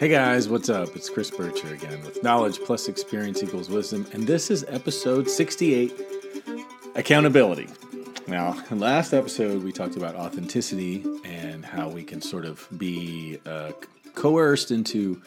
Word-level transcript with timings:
Hey 0.00 0.08
guys, 0.08 0.48
what's 0.48 0.70
up? 0.70 0.96
It's 0.96 1.10
Chris 1.10 1.30
Bircher 1.30 1.72
again 1.72 2.00
with 2.00 2.22
Knowledge 2.22 2.58
plus 2.60 2.88
Experience 2.88 3.42
equals 3.42 3.68
Wisdom, 3.68 4.06
and 4.14 4.26
this 4.26 4.50
is 4.50 4.64
episode 4.66 5.28
68 5.28 5.92
Accountability. 6.94 7.68
Now, 8.26 8.58
in 8.70 8.80
last 8.80 9.12
episode, 9.12 9.62
we 9.62 9.72
talked 9.72 9.96
about 9.96 10.14
authenticity 10.14 11.04
and 11.26 11.66
how 11.66 11.90
we 11.90 12.02
can 12.02 12.22
sort 12.22 12.46
of 12.46 12.66
be 12.78 13.40
uh, 13.44 13.72
coerced 14.14 14.70
into 14.70 15.20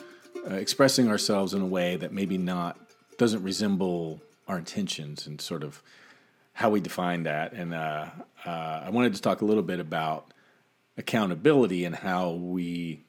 uh, 0.49 0.55
expressing 0.55 1.07
ourselves 1.07 1.53
in 1.53 1.61
a 1.61 1.67
way 1.67 1.95
that 1.97 2.11
maybe 2.11 2.39
not 2.39 2.75
doesn't 3.19 3.43
resemble 3.43 4.23
our 4.47 4.57
intentions 4.57 5.27
and 5.27 5.39
sort 5.39 5.63
of 5.63 5.83
how 6.53 6.71
we 6.71 6.81
define 6.81 7.21
that. 7.23 7.53
And 7.53 7.75
uh, 7.75 8.07
uh 8.43 8.81
I 8.85 8.89
wanted 8.89 9.13
to 9.13 9.21
talk 9.21 9.41
a 9.41 9.45
little 9.45 9.61
bit 9.61 9.79
about 9.79 10.33
accountability 10.97 11.85
and 11.85 11.95
how 11.95 12.31
we 12.31 13.01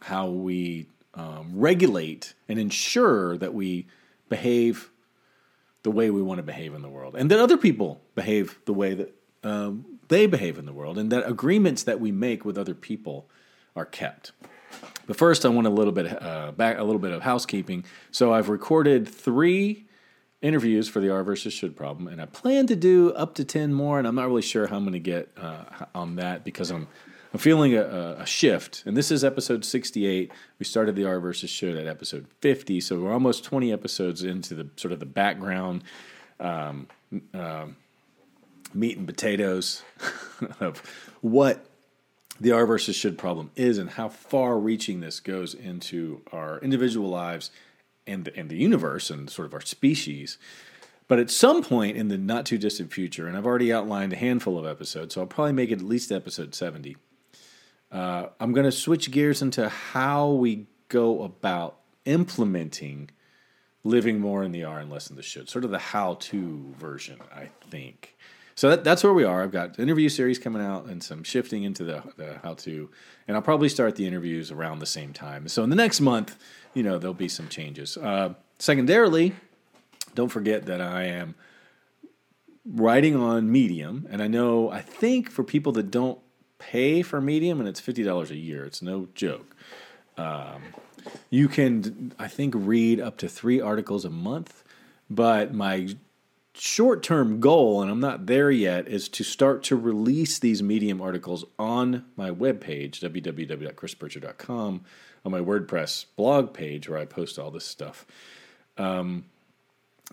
how 0.00 0.26
we 0.26 0.86
um, 1.14 1.52
regulate 1.54 2.34
and 2.48 2.58
ensure 2.58 3.36
that 3.38 3.54
we 3.54 3.86
behave 4.28 4.90
the 5.82 5.90
way 5.90 6.10
we 6.10 6.22
want 6.22 6.38
to 6.38 6.42
behave 6.42 6.74
in 6.74 6.82
the 6.82 6.88
world, 6.88 7.16
and 7.16 7.30
that 7.30 7.38
other 7.38 7.56
people 7.56 8.00
behave 8.14 8.58
the 8.66 8.74
way 8.74 8.94
that 8.94 9.14
um, 9.42 9.98
they 10.08 10.26
behave 10.26 10.58
in 10.58 10.66
the 10.66 10.72
world, 10.72 10.98
and 10.98 11.10
that 11.10 11.26
agreements 11.26 11.82
that 11.84 12.00
we 12.00 12.12
make 12.12 12.44
with 12.44 12.58
other 12.58 12.74
people 12.74 13.26
are 13.74 13.86
kept. 13.86 14.32
But 15.06 15.16
first, 15.16 15.44
I 15.44 15.48
want 15.48 15.66
a 15.66 15.70
little 15.70 15.92
bit 15.92 16.22
uh, 16.22 16.52
back 16.52 16.78
a 16.78 16.84
little 16.84 17.00
bit 17.00 17.12
of 17.12 17.22
housekeeping. 17.22 17.84
So 18.10 18.32
I've 18.32 18.48
recorded 18.48 19.08
three 19.08 19.86
interviews 20.42 20.88
for 20.88 21.00
the 21.00 21.10
R 21.10 21.24
versus 21.24 21.52
Should 21.52 21.76
problem, 21.76 22.06
and 22.06 22.20
I 22.20 22.26
plan 22.26 22.66
to 22.68 22.76
do 22.76 23.12
up 23.12 23.34
to 23.36 23.44
ten 23.44 23.72
more. 23.72 23.98
And 23.98 24.06
I'm 24.06 24.14
not 24.14 24.26
really 24.26 24.42
sure 24.42 24.66
how 24.66 24.76
I'm 24.76 24.84
going 24.84 24.92
to 24.92 24.98
get 25.00 25.30
uh, 25.36 25.64
on 25.94 26.16
that 26.16 26.44
because 26.44 26.70
I'm 26.70 26.86
I'm 27.32 27.38
feeling 27.38 27.74
a, 27.76 28.16
a, 28.18 28.26
shift, 28.26 28.82
and 28.86 28.96
this 28.96 29.12
is 29.12 29.22
episode 29.22 29.64
68. 29.64 30.32
We 30.58 30.64
started 30.64 30.96
the 30.96 31.04
R 31.04 31.20
versus 31.20 31.48
should 31.48 31.76
at 31.76 31.86
episode 31.86 32.26
50, 32.40 32.80
so 32.80 32.98
we're 32.98 33.12
almost 33.12 33.44
20 33.44 33.72
episodes 33.72 34.24
into 34.24 34.54
the 34.54 34.68
sort 34.74 34.90
of 34.90 34.98
the 34.98 35.06
background 35.06 35.84
um, 36.40 36.88
uh, 37.32 37.66
meat 38.74 38.98
and 38.98 39.06
potatoes 39.06 39.84
of 40.60 40.82
what 41.20 41.66
the 42.40 42.50
R 42.50 42.66
versus 42.66 42.96
should 42.96 43.16
problem 43.16 43.52
is 43.54 43.78
and 43.78 43.90
how 43.90 44.08
far 44.08 44.58
reaching 44.58 44.98
this 44.98 45.20
goes 45.20 45.54
into 45.54 46.22
our 46.32 46.58
individual 46.58 47.10
lives 47.10 47.52
and 48.08 48.24
the, 48.24 48.36
and 48.36 48.50
the 48.50 48.56
universe 48.56 49.08
and 49.08 49.30
sort 49.30 49.46
of 49.46 49.54
our 49.54 49.60
species. 49.60 50.36
But 51.06 51.20
at 51.20 51.30
some 51.30 51.62
point 51.62 51.96
in 51.96 52.08
the 52.08 52.18
not 52.18 52.44
too 52.44 52.58
distant 52.58 52.92
future, 52.92 53.28
and 53.28 53.36
I've 53.36 53.46
already 53.46 53.72
outlined 53.72 54.12
a 54.12 54.16
handful 54.16 54.58
of 54.58 54.66
episodes, 54.66 55.14
so 55.14 55.20
I'll 55.20 55.28
probably 55.28 55.52
make 55.52 55.70
it 55.70 55.78
at 55.78 55.84
least 55.84 56.10
episode 56.10 56.56
70 56.56 56.96
uh, 57.90 58.26
I'm 58.38 58.52
going 58.52 58.64
to 58.64 58.72
switch 58.72 59.10
gears 59.10 59.42
into 59.42 59.68
how 59.68 60.30
we 60.30 60.66
go 60.88 61.22
about 61.22 61.78
implementing 62.04 63.10
living 63.82 64.20
more 64.20 64.42
in 64.42 64.52
the 64.52 64.64
R 64.64 64.78
and 64.78 64.90
less 64.90 65.10
in 65.10 65.16
the 65.16 65.22
should, 65.22 65.48
sort 65.48 65.64
of 65.64 65.70
the 65.70 65.78
how 65.78 66.14
to 66.14 66.74
version, 66.78 67.18
I 67.34 67.48
think. 67.70 68.16
So 68.54 68.70
that, 68.70 68.84
that's 68.84 69.02
where 69.02 69.14
we 69.14 69.24
are. 69.24 69.42
I've 69.42 69.52
got 69.52 69.78
interview 69.78 70.10
series 70.10 70.38
coming 70.38 70.60
out 70.60 70.84
and 70.84 71.02
some 71.02 71.22
shifting 71.24 71.62
into 71.62 71.84
the, 71.84 72.02
the 72.16 72.38
how 72.42 72.54
to, 72.54 72.90
and 73.26 73.36
I'll 73.36 73.42
probably 73.42 73.70
start 73.70 73.96
the 73.96 74.06
interviews 74.06 74.50
around 74.50 74.80
the 74.80 74.86
same 74.86 75.14
time. 75.14 75.48
So 75.48 75.64
in 75.64 75.70
the 75.70 75.76
next 75.76 76.00
month, 76.00 76.36
you 76.74 76.82
know, 76.82 76.98
there'll 76.98 77.14
be 77.14 77.28
some 77.28 77.48
changes. 77.48 77.96
Uh, 77.96 78.34
secondarily, 78.58 79.34
don't 80.14 80.28
forget 80.28 80.66
that 80.66 80.80
I 80.82 81.04
am 81.04 81.36
writing 82.66 83.16
on 83.16 83.50
Medium, 83.50 84.06
and 84.10 84.22
I 84.22 84.26
know 84.26 84.70
I 84.70 84.82
think 84.82 85.30
for 85.30 85.42
people 85.42 85.72
that 85.72 85.90
don't 85.90 86.18
pay 86.60 87.02
for 87.02 87.20
Medium, 87.20 87.58
and 87.58 87.68
it's 87.68 87.80
fifty 87.80 88.04
dollars 88.04 88.30
a 88.30 88.36
year. 88.36 88.64
It's 88.64 88.80
no 88.80 89.08
joke. 89.14 89.56
Um, 90.16 90.62
you 91.30 91.48
can, 91.48 92.12
I 92.18 92.28
think, 92.28 92.54
read 92.56 93.00
up 93.00 93.16
to 93.18 93.28
three 93.28 93.60
articles 93.60 94.04
a 94.04 94.10
month. 94.10 94.62
But 95.08 95.52
my 95.52 95.88
short 96.54 97.02
term 97.02 97.40
goal, 97.40 97.82
and 97.82 97.90
I'm 97.90 98.00
not 98.00 98.26
there 98.26 98.50
yet, 98.50 98.86
is 98.86 99.08
to 99.10 99.24
start 99.24 99.62
to 99.64 99.76
release 99.76 100.38
these 100.38 100.62
Medium 100.62 101.00
articles 101.00 101.44
on 101.58 102.04
my 102.16 102.30
webpage, 102.30 103.00
www.chrisbircher.com, 103.00 104.84
on 105.24 105.32
my 105.32 105.40
WordPress 105.40 106.06
blog 106.16 106.52
page 106.52 106.88
where 106.88 106.98
I 106.98 107.06
post 107.06 107.38
all 107.38 107.50
this 107.50 107.64
stuff. 107.64 108.06
Um, 108.78 109.24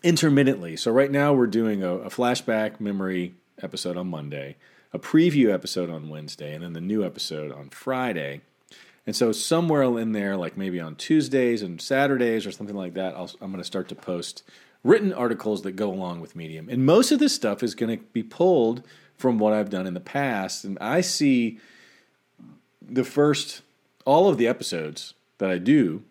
intermittently. 0.03 0.75
So 0.75 0.91
right 0.91 1.11
now 1.11 1.33
we're 1.33 1.47
doing 1.47 1.83
a, 1.83 1.93
a 1.95 2.09
flashback 2.09 2.79
memory 2.79 3.33
episode 3.61 3.97
on 3.97 4.07
Monday 4.07 4.55
a 4.93 4.99
preview 4.99 5.53
episode 5.53 5.89
on 5.89 6.09
Wednesday 6.09 6.53
and 6.53 6.63
then 6.63 6.73
the 6.73 6.81
new 6.81 7.03
episode 7.03 7.51
on 7.51 7.69
Friday. 7.69 8.41
And 9.05 9.15
so 9.15 9.31
somewhere 9.31 9.83
in 9.99 10.11
there, 10.11 10.35
like 10.35 10.57
maybe 10.57 10.79
on 10.79 10.95
Tuesdays 10.95 11.61
and 11.61 11.81
Saturdays 11.81 12.45
or 12.45 12.51
something 12.51 12.75
like 12.75 12.93
that, 12.95 13.15
i 13.15 13.21
am 13.21 13.51
going 13.51 13.57
to 13.57 13.63
start 13.63 13.87
to 13.89 13.95
post 13.95 14.43
written 14.83 15.13
articles 15.13 15.63
that 15.63 15.73
go 15.73 15.91
along 15.91 16.21
with 16.21 16.35
Medium. 16.35 16.69
And 16.69 16.85
most 16.85 17.11
of 17.11 17.19
this 17.19 17.33
stuff 17.33 17.63
is 17.63 17.75
going 17.75 17.97
to 17.97 18.03
be 18.13 18.23
pulled 18.23 18.83
from 19.17 19.39
what 19.39 19.53
I've 19.53 19.69
done 19.69 19.87
in 19.87 19.93
the 19.93 19.99
past. 19.99 20.63
And 20.63 20.77
I 20.79 21.01
see 21.01 21.59
the 22.81 23.03
first, 23.03 23.61
all 24.05 24.29
of 24.29 24.37
the 24.37 24.47
episodes 24.47 25.13
that 25.39 25.49
I 25.49 25.57
do 25.57 26.03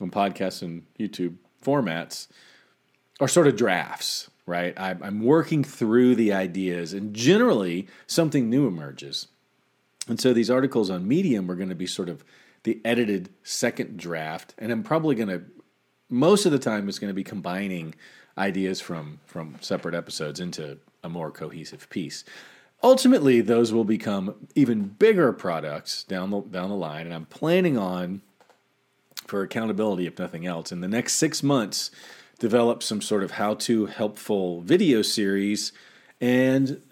on 0.00 0.10
podcasts 0.10 0.62
and 0.62 0.84
YouTube 0.98 1.36
formats 1.64 2.28
are 3.20 3.28
sort 3.28 3.46
of 3.46 3.56
drafts 3.56 4.30
right? 4.46 4.74
I'm 4.78 5.22
working 5.22 5.62
through 5.62 6.16
the 6.16 6.32
ideas, 6.32 6.92
and 6.92 7.14
generally 7.14 7.86
something 8.06 8.50
new 8.50 8.66
emerges. 8.66 9.28
And 10.08 10.20
so 10.20 10.32
these 10.32 10.50
articles 10.50 10.90
on 10.90 11.06
Medium 11.06 11.50
are 11.50 11.54
going 11.54 11.68
to 11.68 11.74
be 11.74 11.86
sort 11.86 12.08
of 12.08 12.24
the 12.64 12.80
edited 12.84 13.30
second 13.42 13.96
draft, 13.96 14.54
and 14.58 14.72
I'm 14.72 14.82
probably 14.82 15.14
going 15.14 15.28
to, 15.28 15.42
most 16.08 16.44
of 16.44 16.52
the 16.52 16.58
time, 16.58 16.88
it's 16.88 16.98
going 16.98 17.10
to 17.10 17.14
be 17.14 17.24
combining 17.24 17.94
ideas 18.36 18.80
from 18.80 19.20
from 19.26 19.56
separate 19.60 19.94
episodes 19.94 20.40
into 20.40 20.78
a 21.04 21.08
more 21.08 21.30
cohesive 21.30 21.88
piece. 21.90 22.24
Ultimately, 22.82 23.40
those 23.40 23.72
will 23.72 23.84
become 23.84 24.34
even 24.54 24.84
bigger 24.84 25.32
products 25.32 26.02
down 26.04 26.30
the 26.30 26.40
down 26.40 26.68
the 26.70 26.76
line, 26.76 27.06
and 27.06 27.14
I'm 27.14 27.26
planning 27.26 27.78
on, 27.78 28.22
for 29.26 29.42
accountability, 29.42 30.06
if 30.06 30.18
nothing 30.18 30.46
else, 30.46 30.72
in 30.72 30.80
the 30.80 30.88
next 30.88 31.14
six 31.14 31.42
months 31.42 31.90
develop 32.42 32.82
some 32.82 33.00
sort 33.00 33.22
of 33.22 33.30
how 33.30 33.54
to 33.54 33.86
helpful 33.86 34.62
video 34.62 35.00
series 35.00 35.70
and 36.20 36.82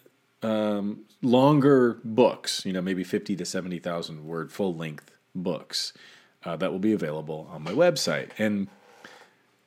um, 0.45 1.01
longer 1.23 1.99
books, 2.05 2.65
you 2.65 2.73
know, 2.73 2.81
maybe 2.81 3.03
50 3.03 3.35
to 3.35 3.45
70,000 3.45 4.25
word 4.25 4.53
full 4.53 4.77
length 4.77 5.11
books 5.35 5.93
uh, 6.45 6.55
that 6.55 6.71
will 6.71 6.79
be 6.79 6.93
available 6.93 7.49
on 7.51 7.65
my 7.65 7.73
website. 7.73 8.31
And 8.39 8.69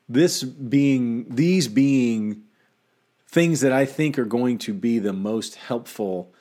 this 0.07 0.41
being, 0.41 1.25
these 1.27 1.67
being 1.67 2.43
things 3.27 3.59
that 3.59 3.73
I 3.73 3.83
think 3.83 4.17
are 4.17 4.23
going 4.23 4.59
to 4.59 4.73
be 4.73 4.99
the 4.99 5.11
most 5.11 5.55
helpful 5.55 6.33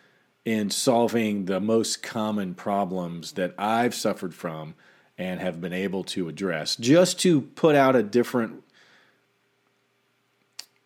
in 0.44 0.70
solving 0.70 1.46
the 1.46 1.58
most 1.58 2.00
common 2.00 2.54
problems 2.54 3.32
that 3.32 3.56
I've 3.58 3.96
suffered 3.96 4.36
from 4.36 4.74
and 5.18 5.40
have 5.40 5.60
been 5.60 5.72
able 5.72 6.04
to 6.04 6.28
address, 6.28 6.76
just 6.76 7.18
to 7.22 7.40
put 7.40 7.74
out 7.74 7.96
a 7.96 8.04
different 8.04 8.62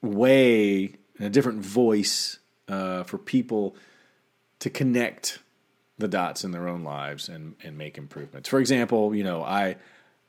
way 0.03 0.95
and 1.19 1.27
a 1.27 1.31
different 1.31 1.61
voice 1.61 2.39
uh, 2.69 3.03
for 3.05 3.19
people 3.19 3.77
to 4.59 4.71
connect 4.71 5.39
the 5.99 6.09
dots 6.09 6.45
in 6.45 6.51
their 6.51 6.69
own 6.69 6.83
lives 6.83 7.29
and, 7.29 7.55
and 7.65 7.79
make 7.79 7.97
improvements. 7.97 8.49
For 8.49 8.61
example, 8.61 9.15
you 9.15 9.25
know, 9.25 9.43
I 9.43 9.77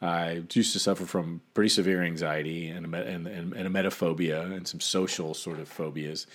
I 0.01 0.43
used 0.53 0.73
to 0.73 0.79
suffer 0.79 1.05
from 1.05 1.41
pretty 1.53 1.69
severe 1.69 2.03
anxiety 2.03 2.69
and 2.69 2.93
and, 2.95 3.27
and, 3.27 3.53
and 3.53 3.75
emetophobia 3.75 4.51
and 4.55 4.67
some 4.67 4.79
social 4.79 5.33
sort 5.33 5.59
of 5.59 5.67
phobias. 5.67 6.27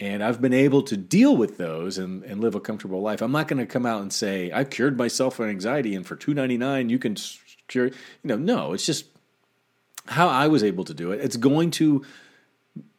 And 0.00 0.22
I've 0.22 0.40
been 0.40 0.54
able 0.54 0.82
to 0.82 0.96
deal 0.96 1.36
with 1.36 1.58
those 1.58 1.98
and, 1.98 2.22
and 2.22 2.40
live 2.40 2.54
a 2.54 2.60
comfortable 2.60 3.02
life. 3.02 3.20
I'm 3.20 3.32
not 3.32 3.48
going 3.48 3.58
to 3.58 3.66
come 3.66 3.84
out 3.84 4.00
and 4.00 4.12
say 4.12 4.52
I 4.54 4.62
cured 4.62 4.96
myself 4.96 5.34
from 5.34 5.48
anxiety 5.48 5.94
and 5.96 6.06
for 6.06 6.14
two 6.16 6.34
ninety 6.34 6.56
nine 6.56 6.88
you 6.88 6.98
can 6.98 7.16
cure. 7.66 7.86
You 7.86 7.92
know, 8.24 8.36
no, 8.36 8.72
it's 8.72 8.86
just 8.86 9.06
how 10.06 10.28
I 10.28 10.46
was 10.46 10.62
able 10.62 10.84
to 10.84 10.94
do 10.94 11.12
it. 11.12 11.20
It's 11.20 11.36
going 11.36 11.72
to 11.72 12.04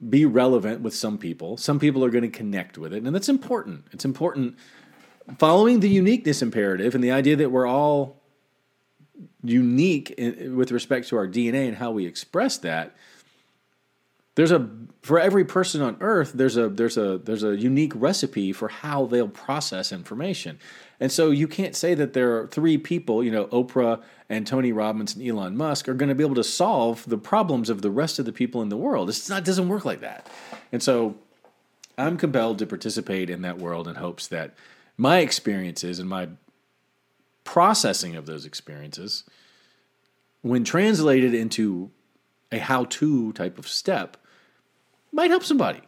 be 0.10 0.26
relevant 0.26 0.82
with 0.82 0.96
some 0.96 1.18
people. 1.18 1.58
Some 1.58 1.80
people 1.80 2.04
are 2.04 2.10
going 2.10 2.24
to 2.24 2.30
connect 2.30 2.78
with 2.78 2.94
it, 2.94 3.04
and 3.04 3.14
that's 3.14 3.30
important. 3.30 3.86
It's 3.92 4.06
important 4.06 4.58
following 5.38 5.80
the 5.80 5.90
uniqueness 5.90 6.42
imperative 6.42 6.96
and 6.96 7.04
the 7.04 7.12
idea 7.12 7.36
that 7.36 7.52
we're 7.52 7.68
all 7.68 8.22
unique 9.44 10.12
in, 10.12 10.56
with 10.56 10.72
respect 10.72 11.08
to 11.10 11.18
our 11.18 11.28
DNA 11.28 11.68
and 11.68 11.78
how 11.78 11.92
we 11.92 12.06
express 12.06 12.58
that. 12.60 12.96
There's 14.40 14.54
a 14.54 14.70
for 15.02 15.20
every 15.20 15.44
person 15.44 15.82
on 15.82 15.98
earth 16.00 16.32
there's 16.32 16.56
a 16.56 16.70
there's 16.70 16.96
a 16.96 17.18
there's 17.18 17.44
a 17.44 17.58
unique 17.58 17.92
recipe 17.94 18.54
for 18.54 18.70
how 18.70 19.06
they'll 19.06 19.28
process 19.28 19.92
information. 19.92 20.60
And 20.98 21.12
so 21.12 21.30
you 21.30 21.46
can't 21.46 21.76
say 21.76 21.94
that 21.96 22.14
there 22.14 22.38
are 22.38 22.48
three 22.48 22.78
people, 22.78 23.22
you 23.22 23.32
know, 23.32 23.48
Oprah 23.48 24.02
and 24.30 24.48
Tony 24.48 24.72
Robbins 24.72 25.14
and 25.14 25.28
Elon 25.28 25.58
Musk 25.58 25.90
are 25.90 25.94
going 25.94 26.08
to 26.08 26.16
be 26.16 26.24
able 26.24 26.36
to 26.36 26.44
solve 26.46 27.04
the 27.06 27.18
problems 27.18 27.70
of 27.70 27.82
the 27.82 27.92
rest 27.92 28.18
of 28.18 28.24
the 28.24 28.32
people 28.32 28.62
in 28.62 28.70
the 28.70 28.78
world. 28.78 29.10
It's 29.10 29.28
not 29.28 29.40
it 29.40 29.46
doesn't 29.46 29.68
work 29.68 29.84
like 29.84 30.00
that. 30.00 30.30
And 30.72 30.82
so 30.82 31.16
I'm 31.98 32.16
compelled 32.16 32.60
to 32.60 32.66
participate 32.66 33.30
in 33.30 33.42
that 33.42 33.58
world 33.58 33.90
in 33.90 33.96
hopes 33.96 34.26
that 34.28 34.54
my 34.96 35.20
experiences 35.20 36.00
and 36.00 36.08
my 36.08 36.30
processing 37.44 38.16
of 38.16 38.26
those 38.26 38.46
experiences 38.46 39.26
when 40.44 40.64
translated 40.64 41.34
into 41.34 41.92
a 42.54 42.60
how 42.60 42.86
to 42.86 43.34
type 43.34 43.60
of 43.60 43.68
step, 43.68 44.16
might 45.12 45.30
help 45.30 45.44
somebody. 45.44 45.82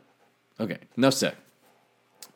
Okay, 0.59 0.77
enough 0.97 1.13
said. 1.13 1.35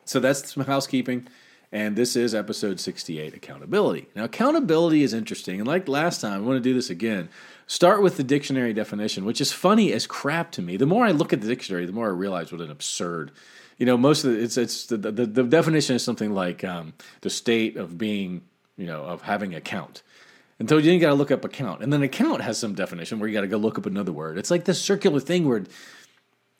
So 0.04 0.20
that's 0.20 0.54
some 0.54 0.64
housekeeping. 0.64 1.28
And 1.72 1.96
this 1.96 2.14
is 2.14 2.34
episode 2.34 2.78
68 2.78 3.34
Accountability. 3.34 4.08
Now, 4.14 4.24
accountability 4.24 5.02
is 5.02 5.12
interesting. 5.12 5.58
And 5.58 5.66
like 5.66 5.88
last 5.88 6.20
time, 6.20 6.34
I 6.34 6.38
want 6.38 6.56
to 6.56 6.60
do 6.60 6.74
this 6.74 6.90
again. 6.90 7.28
Start 7.66 8.02
with 8.02 8.16
the 8.16 8.22
dictionary 8.22 8.72
definition, 8.72 9.24
which 9.24 9.40
is 9.40 9.52
funny 9.52 9.92
as 9.92 10.06
crap 10.06 10.52
to 10.52 10.62
me. 10.62 10.76
The 10.76 10.86
more 10.86 11.04
I 11.04 11.10
look 11.10 11.32
at 11.32 11.40
the 11.40 11.48
dictionary, 11.48 11.84
the 11.84 11.92
more 11.92 12.06
I 12.06 12.12
realize 12.12 12.52
what 12.52 12.60
an 12.60 12.70
absurd. 12.70 13.32
You 13.78 13.86
know, 13.86 13.98
most 13.98 14.24
of 14.24 14.32
the, 14.32 14.38
it's 14.38 14.56
it's 14.56 14.86
the, 14.86 14.96
the, 14.96 15.26
the 15.26 15.42
definition 15.42 15.96
is 15.96 16.04
something 16.04 16.32
like 16.32 16.62
um, 16.62 16.94
the 17.22 17.30
state 17.30 17.76
of 17.76 17.98
being, 17.98 18.42
you 18.78 18.86
know, 18.86 19.02
of 19.02 19.22
having 19.22 19.54
a 19.54 19.60
count. 19.60 20.02
And 20.58 20.68
so 20.68 20.78
you 20.78 20.98
got 20.98 21.08
to 21.08 21.14
look 21.14 21.30
up 21.30 21.44
account, 21.44 21.82
and 21.82 21.92
then 21.92 22.02
account 22.02 22.40
has 22.40 22.58
some 22.58 22.74
definition 22.74 23.18
where 23.18 23.28
you 23.28 23.34
got 23.34 23.42
to 23.42 23.48
go 23.48 23.58
look 23.58 23.76
up 23.76 23.84
another 23.84 24.12
word. 24.12 24.38
It's 24.38 24.50
like 24.50 24.64
this 24.64 24.80
circular 24.80 25.20
thing 25.20 25.46
where 25.46 25.64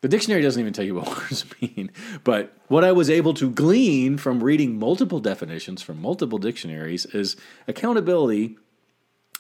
the 0.02 0.08
dictionary 0.08 0.42
doesn't 0.42 0.60
even 0.60 0.72
tell 0.72 0.84
you 0.84 0.94
what 0.94 1.08
words 1.18 1.44
mean, 1.60 1.90
but 2.24 2.56
what 2.68 2.84
I 2.84 2.92
was 2.92 3.10
able 3.10 3.34
to 3.34 3.50
glean 3.50 4.18
from 4.18 4.42
reading 4.42 4.78
multiple 4.78 5.20
definitions 5.20 5.82
from 5.82 6.00
multiple 6.00 6.38
dictionaries 6.38 7.06
is 7.06 7.36
accountability 7.66 8.56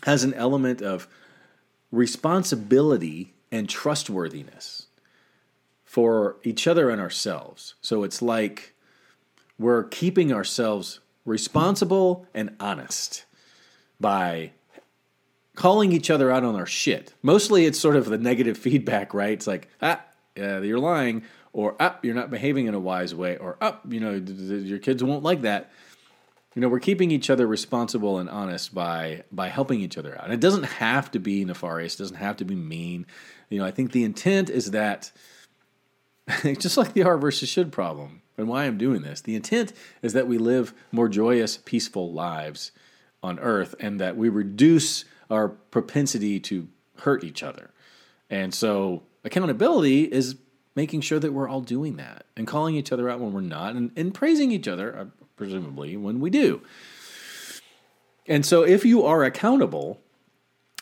has 0.04 0.24
an 0.24 0.34
element 0.34 0.82
of 0.82 1.08
responsibility 1.90 3.34
and 3.50 3.68
trustworthiness 3.68 4.86
for 5.84 6.36
each 6.42 6.66
other 6.66 6.90
and 6.90 7.00
ourselves. 7.00 7.74
So 7.80 8.02
it's 8.02 8.20
like 8.20 8.74
we're 9.58 9.84
keeping 9.84 10.32
ourselves 10.32 11.00
responsible 11.24 12.26
and 12.34 12.54
honest 12.60 13.24
by 13.98 14.52
calling 15.54 15.92
each 15.92 16.10
other 16.10 16.30
out 16.30 16.44
on 16.44 16.54
our 16.54 16.66
shit. 16.66 17.14
Mostly 17.22 17.64
it's 17.64 17.80
sort 17.80 17.96
of 17.96 18.06
the 18.06 18.18
negative 18.18 18.58
feedback, 18.66 19.14
right? 19.14 19.32
It's 19.32 19.46
like, 19.46 19.68
ah, 19.80 20.02
uh, 20.38 20.60
you're 20.60 20.78
lying, 20.78 21.22
or 21.52 21.80
up, 21.80 22.04
you're 22.04 22.14
not 22.14 22.30
behaving 22.30 22.66
in 22.66 22.74
a 22.74 22.80
wise 22.80 23.14
way, 23.14 23.36
or 23.36 23.56
up, 23.60 23.82
you 23.88 24.00
know, 24.00 24.12
your 24.12 24.78
kids 24.78 25.02
won't 25.02 25.22
like 25.22 25.42
that. 25.42 25.70
You 26.54 26.62
know, 26.62 26.68
we're 26.68 26.80
keeping 26.80 27.10
each 27.10 27.28
other 27.28 27.46
responsible 27.46 28.18
and 28.18 28.30
honest 28.30 28.74
by 28.74 29.24
by 29.30 29.48
helping 29.48 29.80
each 29.80 29.98
other 29.98 30.16
out. 30.16 30.24
And 30.24 30.32
it 30.32 30.40
doesn't 30.40 30.64
have 30.64 31.10
to 31.12 31.18
be 31.18 31.44
nefarious, 31.44 31.94
it 31.94 31.98
doesn't 31.98 32.16
have 32.16 32.36
to 32.38 32.44
be 32.44 32.54
mean. 32.54 33.06
You 33.50 33.58
know, 33.58 33.66
I 33.66 33.70
think 33.70 33.92
the 33.92 34.04
intent 34.04 34.48
is 34.48 34.70
that 34.70 35.12
just 36.42 36.76
like 36.76 36.92
the 36.92 37.04
are 37.04 37.18
versus 37.18 37.48
should 37.48 37.72
problem, 37.72 38.22
and 38.36 38.48
why 38.48 38.64
I'm 38.64 38.78
doing 38.78 39.02
this, 39.02 39.20
the 39.20 39.34
intent 39.34 39.72
is 40.02 40.12
that 40.14 40.26
we 40.26 40.38
live 40.38 40.74
more 40.92 41.08
joyous, 41.08 41.58
peaceful 41.58 42.12
lives 42.12 42.72
on 43.22 43.38
earth 43.38 43.74
and 43.80 44.00
that 44.00 44.16
we 44.16 44.28
reduce 44.28 45.04
our 45.30 45.48
propensity 45.48 46.38
to 46.40 46.68
hurt 47.00 47.24
each 47.24 47.42
other. 47.42 47.70
And 48.30 48.54
so 48.54 49.02
Accountability 49.26 50.04
is 50.04 50.36
making 50.76 51.00
sure 51.00 51.18
that 51.18 51.32
we're 51.32 51.48
all 51.48 51.60
doing 51.60 51.96
that 51.96 52.26
and 52.36 52.46
calling 52.46 52.76
each 52.76 52.92
other 52.92 53.10
out 53.10 53.18
when 53.18 53.32
we're 53.32 53.40
not 53.40 53.74
and, 53.74 53.90
and 53.96 54.14
praising 54.14 54.52
each 54.52 54.68
other, 54.68 54.96
uh, 54.96 55.04
presumably, 55.34 55.96
when 55.96 56.20
we 56.20 56.30
do. 56.30 56.62
And 58.28 58.46
so 58.46 58.62
if 58.62 58.84
you 58.84 59.04
are 59.04 59.24
accountable, 59.24 60.00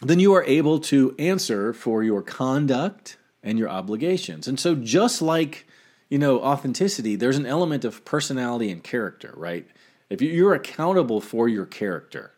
then 0.02 0.20
you 0.20 0.34
are 0.34 0.44
able 0.44 0.78
to 0.80 1.14
answer 1.18 1.72
for 1.72 2.02
your 2.02 2.20
conduct 2.20 3.16
and 3.42 3.58
your 3.58 3.70
obligations. 3.70 4.46
And 4.46 4.60
so 4.60 4.74
just 4.74 5.22
like, 5.22 5.66
you 6.10 6.18
know, 6.18 6.40
authenticity, 6.40 7.16
there's 7.16 7.38
an 7.38 7.46
element 7.46 7.84
of 7.84 8.04
personality 8.04 8.70
and 8.70 8.84
character, 8.84 9.32
right? 9.36 9.66
If 10.10 10.20
you're 10.20 10.54
accountable 10.54 11.22
for 11.22 11.48
your 11.48 11.64
character, 11.64 12.32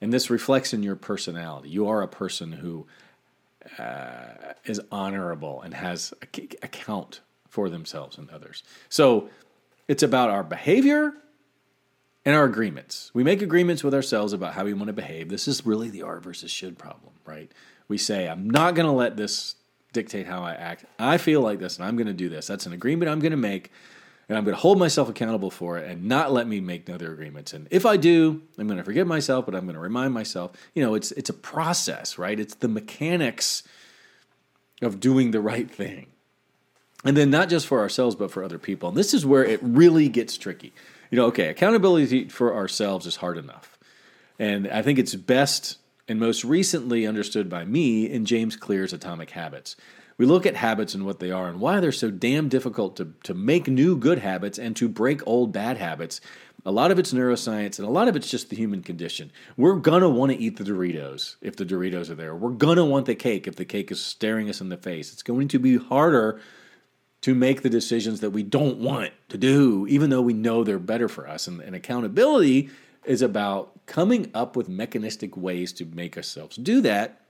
and 0.00 0.12
this 0.12 0.30
reflects 0.30 0.72
in 0.72 0.84
your 0.84 0.96
personality, 0.96 1.70
you 1.70 1.88
are 1.88 2.02
a 2.02 2.08
person 2.08 2.52
who 2.52 2.86
uh, 3.78 4.54
is 4.64 4.80
honorable 4.90 5.62
and 5.62 5.74
has 5.74 6.12
account 6.22 7.20
for 7.48 7.68
themselves 7.68 8.18
and 8.18 8.30
others. 8.30 8.62
So 8.88 9.28
it's 9.88 10.02
about 10.02 10.30
our 10.30 10.42
behavior 10.42 11.12
and 12.24 12.34
our 12.36 12.44
agreements. 12.44 13.10
We 13.14 13.24
make 13.24 13.42
agreements 13.42 13.82
with 13.82 13.94
ourselves 13.94 14.32
about 14.32 14.54
how 14.54 14.64
we 14.64 14.74
want 14.74 14.86
to 14.86 14.92
behave. 14.92 15.28
This 15.28 15.48
is 15.48 15.66
really 15.66 15.90
the 15.90 16.02
are 16.02 16.20
versus 16.20 16.50
should 16.50 16.78
problem, 16.78 17.12
right? 17.26 17.50
We 17.88 17.98
say, 17.98 18.28
I'm 18.28 18.48
not 18.48 18.74
going 18.74 18.86
to 18.86 18.92
let 18.92 19.16
this 19.16 19.56
dictate 19.92 20.26
how 20.26 20.42
I 20.42 20.52
act. 20.52 20.84
I 20.98 21.18
feel 21.18 21.40
like 21.40 21.58
this 21.58 21.76
and 21.76 21.84
I'm 21.86 21.96
going 21.96 22.06
to 22.06 22.12
do 22.12 22.28
this. 22.28 22.46
That's 22.46 22.66
an 22.66 22.72
agreement 22.72 23.10
I'm 23.10 23.20
going 23.20 23.32
to 23.32 23.36
make 23.36 23.70
and 24.28 24.38
I'm 24.38 24.44
going 24.44 24.54
to 24.54 24.60
hold 24.60 24.78
myself 24.78 25.08
accountable 25.08 25.50
for 25.50 25.78
it 25.78 25.90
and 25.90 26.04
not 26.04 26.32
let 26.32 26.46
me 26.46 26.60
make 26.60 26.88
other 26.88 27.12
agreements. 27.12 27.52
And 27.52 27.68
if 27.70 27.84
I 27.84 27.96
do, 27.96 28.42
I'm 28.56 28.66
going 28.66 28.78
to 28.78 28.84
forgive 28.84 29.06
myself, 29.06 29.44
but 29.46 29.54
I'm 29.54 29.64
going 29.64 29.74
to 29.74 29.80
remind 29.80 30.14
myself. 30.14 30.52
You 30.74 30.82
know, 30.82 30.94
it's 30.94 31.12
it's 31.12 31.30
a 31.30 31.34
process, 31.34 32.18
right? 32.18 32.38
It's 32.38 32.54
the 32.54 32.68
mechanics 32.68 33.62
of 34.80 35.00
doing 35.00 35.30
the 35.30 35.40
right 35.40 35.70
thing. 35.70 36.06
And 37.04 37.16
then 37.16 37.30
not 37.30 37.48
just 37.48 37.66
for 37.66 37.80
ourselves, 37.80 38.14
but 38.14 38.30
for 38.30 38.44
other 38.44 38.58
people. 38.58 38.88
And 38.88 38.96
this 38.96 39.12
is 39.12 39.26
where 39.26 39.44
it 39.44 39.60
really 39.62 40.08
gets 40.08 40.38
tricky. 40.38 40.72
You 41.10 41.16
know, 41.16 41.26
okay, 41.26 41.48
accountability 41.48 42.28
for 42.28 42.54
ourselves 42.54 43.06
is 43.06 43.16
hard 43.16 43.38
enough. 43.38 43.78
And 44.38 44.68
I 44.68 44.82
think 44.82 44.98
it's 44.98 45.14
best 45.14 45.78
and 46.08 46.18
most 46.18 46.44
recently 46.44 47.06
understood 47.06 47.48
by 47.48 47.64
me 47.64 48.10
in 48.10 48.24
James 48.24 48.56
Clear's 48.56 48.92
Atomic 48.92 49.30
Habits. 49.30 49.76
We 50.18 50.26
look 50.26 50.46
at 50.46 50.56
habits 50.56 50.94
and 50.94 51.04
what 51.04 51.20
they 51.20 51.30
are 51.30 51.48
and 51.48 51.60
why 51.60 51.80
they're 51.80 51.92
so 51.92 52.10
damn 52.10 52.48
difficult 52.48 52.96
to, 52.96 53.14
to 53.24 53.34
make 53.34 53.68
new 53.68 53.96
good 53.96 54.18
habits 54.18 54.58
and 54.58 54.76
to 54.76 54.88
break 54.88 55.26
old 55.26 55.52
bad 55.52 55.78
habits. 55.78 56.20
A 56.64 56.70
lot 56.70 56.90
of 56.90 56.98
it's 56.98 57.12
neuroscience 57.12 57.78
and 57.78 57.88
a 57.88 57.90
lot 57.90 58.08
of 58.08 58.14
it's 58.14 58.30
just 58.30 58.50
the 58.50 58.56
human 58.56 58.82
condition. 58.82 59.32
We're 59.56 59.76
gonna 59.76 60.08
wanna 60.08 60.36
eat 60.38 60.58
the 60.58 60.64
Doritos 60.64 61.36
if 61.40 61.56
the 61.56 61.66
Doritos 61.66 62.10
are 62.10 62.14
there. 62.14 62.36
We're 62.36 62.50
gonna 62.50 62.84
want 62.84 63.06
the 63.06 63.14
cake 63.14 63.46
if 63.46 63.56
the 63.56 63.64
cake 63.64 63.90
is 63.90 64.00
staring 64.00 64.48
us 64.48 64.60
in 64.60 64.68
the 64.68 64.76
face. 64.76 65.12
It's 65.12 65.22
going 65.22 65.48
to 65.48 65.58
be 65.58 65.76
harder 65.76 66.40
to 67.22 67.34
make 67.34 67.62
the 67.62 67.70
decisions 67.70 68.20
that 68.20 68.30
we 68.30 68.42
don't 68.42 68.78
want 68.78 69.12
to 69.28 69.38
do, 69.38 69.86
even 69.88 70.10
though 70.10 70.22
we 70.22 70.34
know 70.34 70.62
they're 70.62 70.78
better 70.78 71.08
for 71.08 71.28
us. 71.28 71.46
And, 71.46 71.60
and 71.60 71.74
accountability 71.74 72.68
is 73.04 73.22
about 73.22 73.86
coming 73.86 74.30
up 74.34 74.56
with 74.56 74.68
mechanistic 74.68 75.36
ways 75.36 75.72
to 75.74 75.84
make 75.84 76.16
ourselves 76.16 76.56
do 76.56 76.80
that 76.82 77.21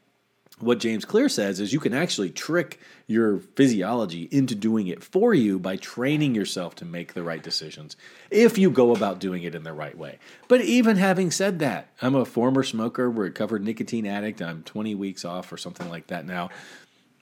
what 0.58 0.78
James 0.78 1.04
Clear 1.04 1.28
says 1.28 1.60
is 1.60 1.72
you 1.72 1.80
can 1.80 1.94
actually 1.94 2.30
trick 2.30 2.78
your 3.06 3.38
physiology 3.38 4.28
into 4.30 4.54
doing 4.54 4.86
it 4.86 5.02
for 5.02 5.34
you 5.34 5.58
by 5.58 5.76
training 5.76 6.34
yourself 6.34 6.74
to 6.76 6.84
make 6.84 7.14
the 7.14 7.22
right 7.22 7.42
decisions 7.42 7.96
if 8.30 8.56
you 8.56 8.70
go 8.70 8.94
about 8.94 9.18
doing 9.18 9.42
it 9.42 9.54
in 9.54 9.64
the 9.64 9.72
right 9.72 9.96
way. 9.96 10.18
But 10.48 10.60
even 10.62 10.96
having 10.96 11.30
said 11.30 11.58
that, 11.58 11.88
I'm 12.00 12.14
a 12.14 12.24
former 12.24 12.62
smoker, 12.62 13.10
recovered 13.10 13.64
nicotine 13.64 14.06
addict. 14.06 14.40
I'm 14.40 14.62
20 14.62 14.94
weeks 14.94 15.24
off 15.24 15.52
or 15.52 15.56
something 15.56 15.88
like 15.88 16.06
that 16.08 16.26
now. 16.26 16.50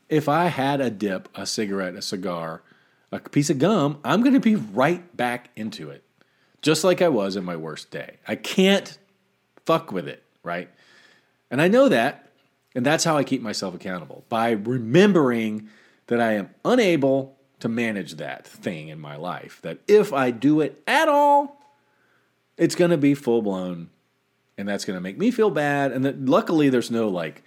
If 0.09 0.29
I 0.29 0.47
had 0.47 0.81
a 0.81 0.91
dip, 0.91 1.29
a 1.35 1.47
cigarette, 1.47 1.95
a 1.95 2.03
cigar, 2.03 2.63
a 3.13 3.21
piece 3.21 3.51
of 3.51 3.59
gum, 3.59 4.01
I'm 4.05 4.21
going 4.21 4.35
to 4.35 4.41
be 4.41 4.57
right 4.57 5.17
back 5.17 5.51
into 5.57 5.91
it, 5.91 6.05
just 6.63 6.85
like 6.85 7.01
I 7.01 7.09
was 7.09 7.37
in 7.37 7.45
my 7.45 7.57
worst 7.57 7.91
day. 7.91 8.17
I 8.27 8.35
can't 8.35 8.99
fuck 9.67 9.93
with 9.93 10.09
it, 10.09 10.23
right? 10.43 10.69
And 11.51 11.61
I 11.61 11.69
know 11.69 11.89
that 11.89 12.30
and 12.75 12.87
that's 12.87 13.05
how 13.05 13.17
I 13.17 13.25
keep 13.25 13.43
myself 13.43 13.75
accountable 13.75 14.25
by 14.29 14.51
remembering 14.51 15.69
that 16.07 16.21
I 16.21 16.35
am 16.35 16.51
unable 16.65 17.37
to 17.61 17.69
manage 17.69 18.15
that 18.15 18.47
thing 18.47 18.89
in 18.89 19.01
my 19.01 19.17
life. 19.17 19.61
That 19.63 19.79
if 19.87 20.13
I 20.13 20.31
do 20.31 20.61
it 20.61 20.83
at 20.87 21.09
all, 21.09 21.61
it's 22.57 22.75
going 22.75 22.91
to 22.91 22.97
be 22.97 23.15
full 23.15 23.43
blown 23.43 23.91
and 24.57 24.69
that's 24.69 24.85
going 24.85 24.97
to 24.97 25.01
make 25.01 25.19
me 25.19 25.31
feel 25.31 25.51
bad. 25.51 25.93
And 25.93 26.05
that 26.05 26.25
luckily 26.25 26.69
there's 26.69 26.91
no 26.91 27.09
like, 27.09 27.43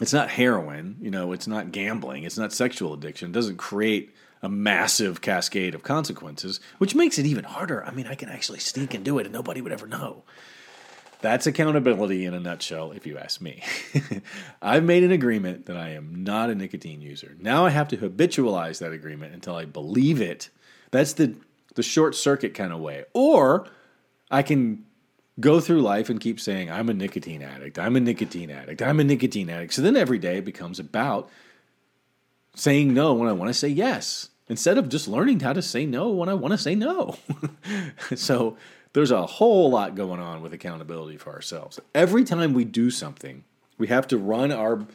it's 0.00 0.12
not 0.12 0.30
heroin, 0.30 0.96
you 1.00 1.10
know, 1.10 1.32
it's 1.32 1.46
not 1.46 1.72
gambling, 1.72 2.22
it's 2.22 2.38
not 2.38 2.52
sexual 2.52 2.94
addiction. 2.94 3.30
It 3.30 3.34
doesn't 3.34 3.56
create 3.56 4.14
a 4.42 4.48
massive 4.48 5.20
cascade 5.20 5.74
of 5.74 5.82
consequences, 5.82 6.60
which 6.78 6.94
makes 6.94 7.18
it 7.18 7.26
even 7.26 7.44
harder. 7.44 7.84
I 7.84 7.90
mean, 7.90 8.06
I 8.06 8.14
can 8.14 8.28
actually 8.28 8.60
sneak 8.60 8.94
and 8.94 9.04
do 9.04 9.18
it 9.18 9.26
and 9.26 9.32
nobody 9.32 9.60
would 9.60 9.72
ever 9.72 9.86
know. 9.86 10.22
That's 11.20 11.46
accountability 11.46 12.24
in 12.24 12.34
a 12.34 12.40
nutshell, 12.40 12.92
if 12.92 13.06
you 13.06 13.18
ask 13.18 13.40
me. 13.40 13.62
I've 14.62 14.84
made 14.84 15.02
an 15.02 15.12
agreement 15.12 15.66
that 15.66 15.76
I 15.76 15.90
am 15.90 16.24
not 16.24 16.50
a 16.50 16.54
nicotine 16.54 17.00
user. 17.00 17.36
Now 17.40 17.66
I 17.66 17.70
have 17.70 17.88
to 17.88 17.96
habitualize 17.96 18.78
that 18.78 18.92
agreement 18.92 19.34
until 19.34 19.56
I 19.56 19.64
believe 19.64 20.20
it. 20.20 20.50
That's 20.90 21.14
the, 21.14 21.34
the 21.74 21.82
short 21.82 22.14
circuit 22.14 22.54
kind 22.54 22.72
of 22.72 22.80
way. 22.80 23.04
Or 23.14 23.66
I 24.30 24.42
can 24.42 24.84
go 25.40 25.60
through 25.60 25.82
life 25.82 26.10
and 26.10 26.20
keep 26.20 26.40
saying, 26.40 26.70
I'm 26.70 26.88
a 26.88 26.94
nicotine 26.94 27.42
addict, 27.42 27.78
I'm 27.78 27.96
a 27.96 28.00
nicotine 28.00 28.50
addict, 28.50 28.82
I'm 28.82 29.00
a 29.00 29.04
nicotine 29.04 29.50
addict. 29.50 29.74
So 29.74 29.82
then 29.82 29.96
every 29.96 30.18
day 30.18 30.38
it 30.38 30.44
becomes 30.44 30.78
about 30.78 31.30
saying 32.54 32.94
no 32.94 33.14
when 33.14 33.28
I 33.28 33.32
want 33.32 33.48
to 33.48 33.54
say 33.54 33.68
yes, 33.68 34.30
instead 34.48 34.78
of 34.78 34.88
just 34.88 35.08
learning 35.08 35.40
how 35.40 35.52
to 35.52 35.62
say 35.62 35.84
no 35.84 36.08
when 36.08 36.28
I 36.28 36.34
want 36.34 36.52
to 36.52 36.58
say 36.58 36.74
no. 36.74 37.16
so 38.14 38.56
there's 38.96 39.10
a 39.10 39.26
whole 39.26 39.68
lot 39.68 39.94
going 39.94 40.20
on 40.20 40.40
with 40.40 40.54
accountability 40.54 41.18
for 41.18 41.30
ourselves. 41.30 41.78
Every 41.94 42.24
time 42.24 42.54
we 42.54 42.64
do 42.64 42.90
something, 42.90 43.44
we 43.76 43.88
have 43.88 44.08
to 44.08 44.16
run 44.16 44.50
our 44.50 44.86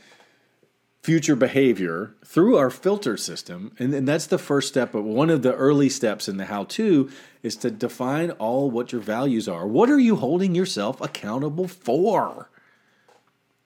future 1.03 1.35
behavior 1.35 2.15
through 2.25 2.57
our 2.57 2.71
filter 2.71 3.15
system. 3.15 3.75
And, 3.77 3.93
and 3.93 4.07
that's 4.07 4.25
the 4.25 4.39
first 4.39 4.69
step. 4.69 4.93
But 4.93 5.03
one 5.03 5.29
of 5.29 5.43
the 5.43 5.53
early 5.53 5.87
steps 5.87 6.27
in 6.27 6.37
the 6.37 6.45
how 6.45 6.63
to 6.63 7.11
is 7.43 7.55
to 7.57 7.69
define 7.69 8.31
all 8.31 8.71
what 8.71 8.91
your 8.91 9.01
values 9.01 9.47
are. 9.47 9.67
What 9.67 9.91
are 9.91 9.99
you 9.99 10.15
holding 10.15 10.55
yourself 10.55 10.99
accountable 10.99 11.67
for? 11.67 12.49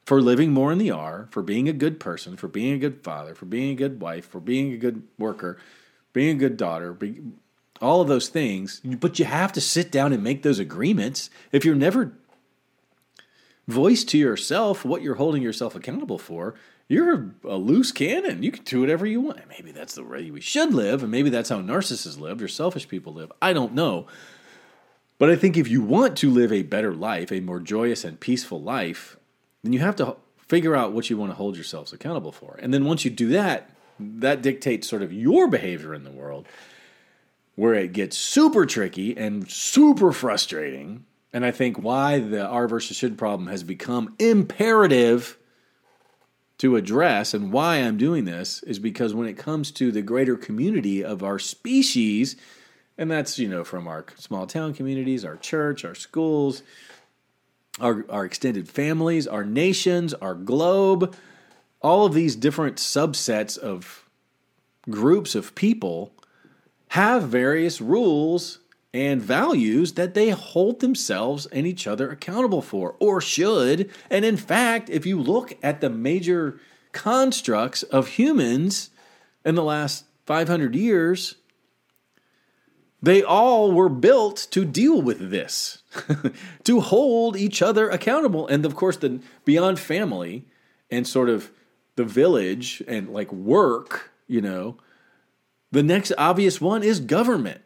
for 0.05 0.21
living 0.21 0.51
more 0.51 0.71
in 0.71 0.77
the 0.77 0.91
R, 0.91 1.27
for 1.31 1.41
being 1.41 1.67
a 1.67 1.73
good 1.73 1.99
person, 1.99 2.37
for 2.37 2.47
being 2.47 2.73
a 2.73 2.77
good 2.77 3.03
father, 3.03 3.33
for 3.33 3.45
being 3.45 3.71
a 3.71 3.75
good 3.75 3.99
wife, 3.99 4.27
for 4.27 4.39
being 4.39 4.71
a 4.71 4.77
good 4.77 5.01
worker, 5.17 5.57
being 6.13 6.35
a 6.35 6.39
good 6.39 6.57
daughter, 6.57 6.93
be, 6.93 7.23
all 7.81 8.01
of 8.01 8.07
those 8.07 8.29
things. 8.29 8.81
But 8.83 9.19
you 9.19 9.25
have 9.25 9.51
to 9.53 9.61
sit 9.61 9.91
down 9.91 10.13
and 10.13 10.23
make 10.23 10.43
those 10.43 10.59
agreements. 10.59 11.29
If 11.51 11.65
you're 11.65 11.75
never 11.75 12.13
voiced 13.67 14.09
to 14.09 14.17
yourself 14.17 14.85
what 14.85 15.01
you're 15.01 15.15
holding 15.15 15.41
yourself 15.41 15.75
accountable 15.75 16.19
for, 16.19 16.55
you're 16.87 17.31
a 17.43 17.55
loose 17.55 17.91
cannon. 17.91 18.43
You 18.43 18.51
can 18.51 18.63
do 18.63 18.79
whatever 18.79 19.05
you 19.07 19.19
want. 19.19 19.47
Maybe 19.49 19.71
that's 19.71 19.95
the 19.95 20.03
way 20.03 20.29
we 20.29 20.41
should 20.41 20.73
live, 20.73 21.01
and 21.01 21.11
maybe 21.11 21.31
that's 21.31 21.49
how 21.49 21.59
narcissists 21.59 22.19
live 22.19 22.41
or 22.41 22.47
selfish 22.47 22.87
people 22.87 23.13
live. 23.13 23.31
I 23.41 23.53
don't 23.53 23.73
know. 23.73 24.05
But 25.17 25.29
I 25.29 25.35
think 25.35 25.57
if 25.57 25.67
you 25.67 25.81
want 25.81 26.15
to 26.17 26.29
live 26.29 26.53
a 26.53 26.61
better 26.61 26.93
life, 26.93 27.31
a 27.31 27.39
more 27.39 27.59
joyous 27.59 28.03
and 28.03 28.19
peaceful 28.19 28.61
life, 28.61 29.17
then 29.63 29.73
you 29.73 29.79
have 29.79 29.95
to 29.95 30.17
figure 30.47 30.75
out 30.75 30.91
what 30.93 31.09
you 31.09 31.17
want 31.17 31.31
to 31.31 31.35
hold 31.35 31.55
yourselves 31.55 31.91
accountable 31.91 32.31
for. 32.31 32.59
And 32.61 32.71
then 32.73 32.85
once 32.85 33.03
you 33.03 33.09
do 33.09 33.29
that, 33.29 33.71
that 33.99 34.43
dictates 34.43 34.87
sort 34.87 35.01
of 35.01 35.11
your 35.11 35.47
behavior 35.47 35.95
in 35.95 36.03
the 36.03 36.11
world, 36.11 36.47
where 37.55 37.73
it 37.73 37.93
gets 37.93 38.17
super 38.17 38.65
tricky 38.65 39.15
and 39.17 39.49
super 39.49 40.11
frustrating. 40.11 41.05
And 41.33 41.45
I 41.45 41.51
think 41.51 41.81
why 41.81 42.19
the 42.19 42.45
R 42.45 42.67
versus 42.67 42.97
should 42.97 43.17
problem 43.17 43.47
has 43.47 43.63
become 43.63 44.15
imperative 44.19 45.37
to 46.57 46.77
address 46.77 47.33
and 47.33 47.51
why 47.51 47.77
I'm 47.77 47.97
doing 47.97 48.25
this 48.25 48.63
is 48.63 48.79
because 48.79 49.13
when 49.13 49.27
it 49.27 49.37
comes 49.37 49.71
to 49.71 49.91
the 49.91 50.01
greater 50.01 50.37
community 50.37 51.03
of 51.03 51.23
our 51.23 51.37
species, 51.39 52.37
and 52.97 53.11
that's, 53.11 53.37
you 53.37 53.49
know, 53.49 53.63
from 53.65 53.87
our 53.87 54.05
small 54.17 54.47
town 54.47 54.73
communities, 54.73 55.25
our 55.25 55.35
church, 55.35 55.83
our 55.83 55.95
schools, 55.95 56.63
our, 57.79 58.05
our 58.09 58.23
extended 58.25 58.69
families, 58.69 59.27
our 59.27 59.43
nations, 59.43 60.13
our 60.13 60.33
globe, 60.33 61.13
all 61.81 62.05
of 62.05 62.13
these 62.13 62.37
different 62.37 62.77
subsets 62.77 63.57
of 63.57 64.07
groups 64.89 65.35
of 65.35 65.55
people 65.55 66.13
have 66.95 67.23
various 67.23 67.81
rules 67.81 68.59
and 68.93 69.21
values 69.21 69.91
that 69.95 70.13
they 70.13 70.29
hold 70.29 70.79
themselves 70.79 71.45
and 71.47 71.67
each 71.67 71.85
other 71.87 72.09
accountable 72.09 72.61
for, 72.61 72.95
or 72.99 73.19
should. 73.19 73.91
And 74.09 74.23
in 74.23 74.37
fact, 74.37 74.89
if 74.89 75.05
you 75.05 75.19
look 75.19 75.57
at 75.61 75.81
the 75.81 75.89
major 75.89 76.57
constructs 76.93 77.83
of 77.83 78.07
humans 78.07 78.91
in 79.43 79.55
the 79.55 79.63
last 79.63 80.05
500 80.25 80.73
years, 80.73 81.35
they 83.01 83.21
all 83.21 83.73
were 83.73 83.89
built 83.89 84.47
to 84.51 84.63
deal 84.63 85.01
with 85.01 85.29
this, 85.29 85.79
to 86.63 86.79
hold 86.79 87.35
each 87.35 87.61
other 87.61 87.89
accountable. 87.89 88.47
And 88.47 88.65
of 88.65 88.73
course, 88.73 88.95
the 88.95 89.19
beyond 89.43 89.79
family 89.79 90.45
and 90.89 91.05
sort 91.05 91.27
of 91.27 91.51
the 91.97 92.05
village 92.05 92.81
and 92.87 93.09
like 93.09 93.33
work, 93.33 94.11
you 94.27 94.39
know, 94.39 94.77
the 95.71 95.83
next 95.83 96.11
obvious 96.17 96.61
one 96.61 96.83
is 96.83 96.99
government, 96.99 97.61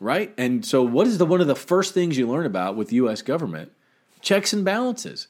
right? 0.00 0.34
And 0.36 0.64
so, 0.64 0.82
what 0.82 1.06
is 1.06 1.18
the 1.18 1.26
one 1.26 1.40
of 1.40 1.46
the 1.46 1.56
first 1.56 1.94
things 1.94 2.18
you 2.18 2.28
learn 2.28 2.46
about 2.46 2.76
with 2.76 2.92
U.S. 2.92 3.22
government? 3.22 3.72
Checks 4.20 4.52
and 4.52 4.64
balances. 4.64 5.28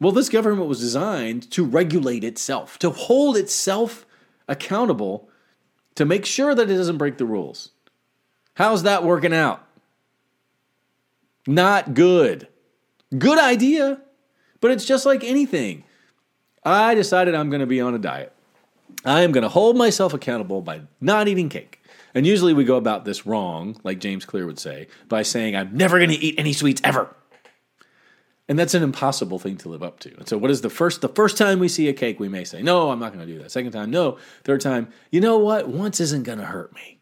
Well, 0.00 0.12
this 0.12 0.28
government 0.28 0.68
was 0.68 0.80
designed 0.80 1.50
to 1.52 1.64
regulate 1.64 2.24
itself, 2.24 2.78
to 2.80 2.90
hold 2.90 3.36
itself 3.36 4.04
accountable, 4.48 5.28
to 5.94 6.04
make 6.04 6.26
sure 6.26 6.54
that 6.54 6.68
it 6.68 6.76
doesn't 6.76 6.98
break 6.98 7.18
the 7.18 7.24
rules. 7.24 7.70
How's 8.54 8.82
that 8.82 9.04
working 9.04 9.32
out? 9.32 9.66
Not 11.46 11.94
good. 11.94 12.48
Good 13.16 13.38
idea, 13.38 14.00
but 14.60 14.70
it's 14.70 14.84
just 14.84 15.06
like 15.06 15.22
anything. 15.24 15.84
I 16.64 16.94
decided 16.94 17.34
I'm 17.34 17.50
going 17.50 17.60
to 17.60 17.66
be 17.66 17.80
on 17.80 17.94
a 17.94 17.98
diet. 17.98 18.33
I 19.04 19.22
am 19.22 19.32
going 19.32 19.42
to 19.42 19.48
hold 19.48 19.76
myself 19.76 20.14
accountable 20.14 20.62
by 20.62 20.82
not 21.00 21.28
eating 21.28 21.48
cake. 21.48 21.80
And 22.14 22.26
usually 22.26 22.52
we 22.52 22.64
go 22.64 22.76
about 22.76 23.04
this 23.04 23.26
wrong, 23.26 23.76
like 23.82 23.98
James 23.98 24.24
Clear 24.24 24.46
would 24.46 24.58
say, 24.58 24.86
by 25.08 25.22
saying, 25.22 25.56
I'm 25.56 25.76
never 25.76 25.98
going 25.98 26.10
to 26.10 26.16
eat 26.16 26.36
any 26.38 26.52
sweets 26.52 26.80
ever. 26.84 27.14
And 28.48 28.58
that's 28.58 28.74
an 28.74 28.82
impossible 28.82 29.38
thing 29.38 29.56
to 29.58 29.68
live 29.68 29.82
up 29.82 30.00
to. 30.00 30.14
And 30.16 30.28
so 30.28 30.36
what 30.36 30.50
is 30.50 30.60
the 30.60 30.70
first 30.70 31.00
the 31.00 31.08
first 31.08 31.38
time 31.38 31.58
we 31.58 31.68
see 31.68 31.88
a 31.88 31.94
cake, 31.94 32.20
we 32.20 32.28
may 32.28 32.44
say, 32.44 32.62
No, 32.62 32.90
I'm 32.90 32.98
not 32.98 33.12
going 33.14 33.26
to 33.26 33.32
do 33.32 33.38
that. 33.40 33.50
Second 33.50 33.72
time, 33.72 33.90
no. 33.90 34.18
Third 34.44 34.60
time, 34.60 34.88
you 35.10 35.20
know 35.20 35.38
what? 35.38 35.68
Once 35.68 35.98
isn't 35.98 36.24
going 36.24 36.38
to 36.38 36.44
hurt 36.44 36.74
me. 36.74 37.00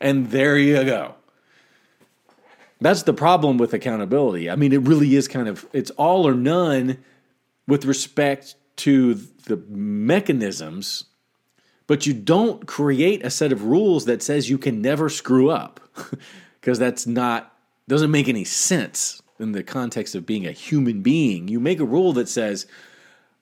And 0.00 0.30
there 0.30 0.56
you 0.56 0.84
go. 0.84 1.16
That's 2.80 3.02
the 3.02 3.14
problem 3.14 3.58
with 3.58 3.72
accountability. 3.72 4.50
I 4.50 4.56
mean, 4.56 4.72
it 4.72 4.82
really 4.82 5.16
is 5.16 5.28
kind 5.28 5.48
of 5.48 5.66
it's 5.72 5.90
all 5.92 6.26
or 6.26 6.34
none 6.34 6.98
with 7.66 7.84
respect 7.84 8.54
to 8.76 9.14
the 9.14 9.56
mechanisms, 9.68 11.04
but 11.86 12.06
you 12.06 12.12
don't 12.14 12.66
create 12.66 13.24
a 13.24 13.30
set 13.30 13.52
of 13.52 13.64
rules 13.64 14.04
that 14.06 14.22
says 14.22 14.50
you 14.50 14.58
can 14.58 14.82
never 14.82 15.08
screw 15.08 15.50
up 15.50 15.80
because 16.60 16.78
that's 16.78 17.06
not 17.06 17.52
doesn't 17.88 18.10
make 18.10 18.28
any 18.28 18.44
sense 18.44 19.22
in 19.38 19.52
the 19.52 19.62
context 19.62 20.14
of 20.14 20.26
being 20.26 20.46
a 20.46 20.52
human 20.52 21.02
being. 21.02 21.46
You 21.46 21.60
make 21.60 21.78
a 21.78 21.84
rule 21.84 22.12
that 22.14 22.28
says 22.28 22.66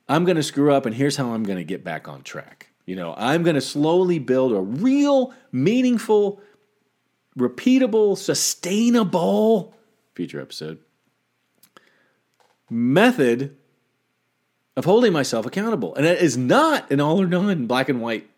I'm 0.08 0.24
going 0.24 0.36
to 0.36 0.42
screw 0.42 0.72
up 0.72 0.86
and 0.86 0.94
here's 0.94 1.16
how 1.16 1.32
I'm 1.32 1.44
going 1.44 1.58
to 1.58 1.64
get 1.64 1.82
back 1.82 2.08
on 2.08 2.22
track. 2.22 2.68
You 2.84 2.96
know, 2.96 3.14
I'm 3.16 3.42
going 3.42 3.54
to 3.54 3.62
slowly 3.62 4.18
build 4.18 4.52
a 4.52 4.60
real, 4.60 5.32
meaningful, 5.50 6.40
repeatable, 7.38 8.18
sustainable 8.18 9.74
future 10.14 10.40
episode 10.40 10.78
method 12.70 13.56
of 14.76 14.84
holding 14.84 15.12
myself 15.12 15.46
accountable. 15.46 15.94
And 15.94 16.04
it 16.04 16.20
is 16.20 16.36
not 16.36 16.90
an 16.90 17.00
all 17.00 17.20
or 17.20 17.26
none 17.26 17.66
black 17.66 17.88
and 17.88 18.00
white 18.00 18.28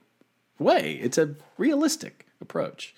way, 0.59 0.99
it's 1.03 1.19
a 1.19 1.35
realistic 1.59 2.27
approach. 2.41 2.95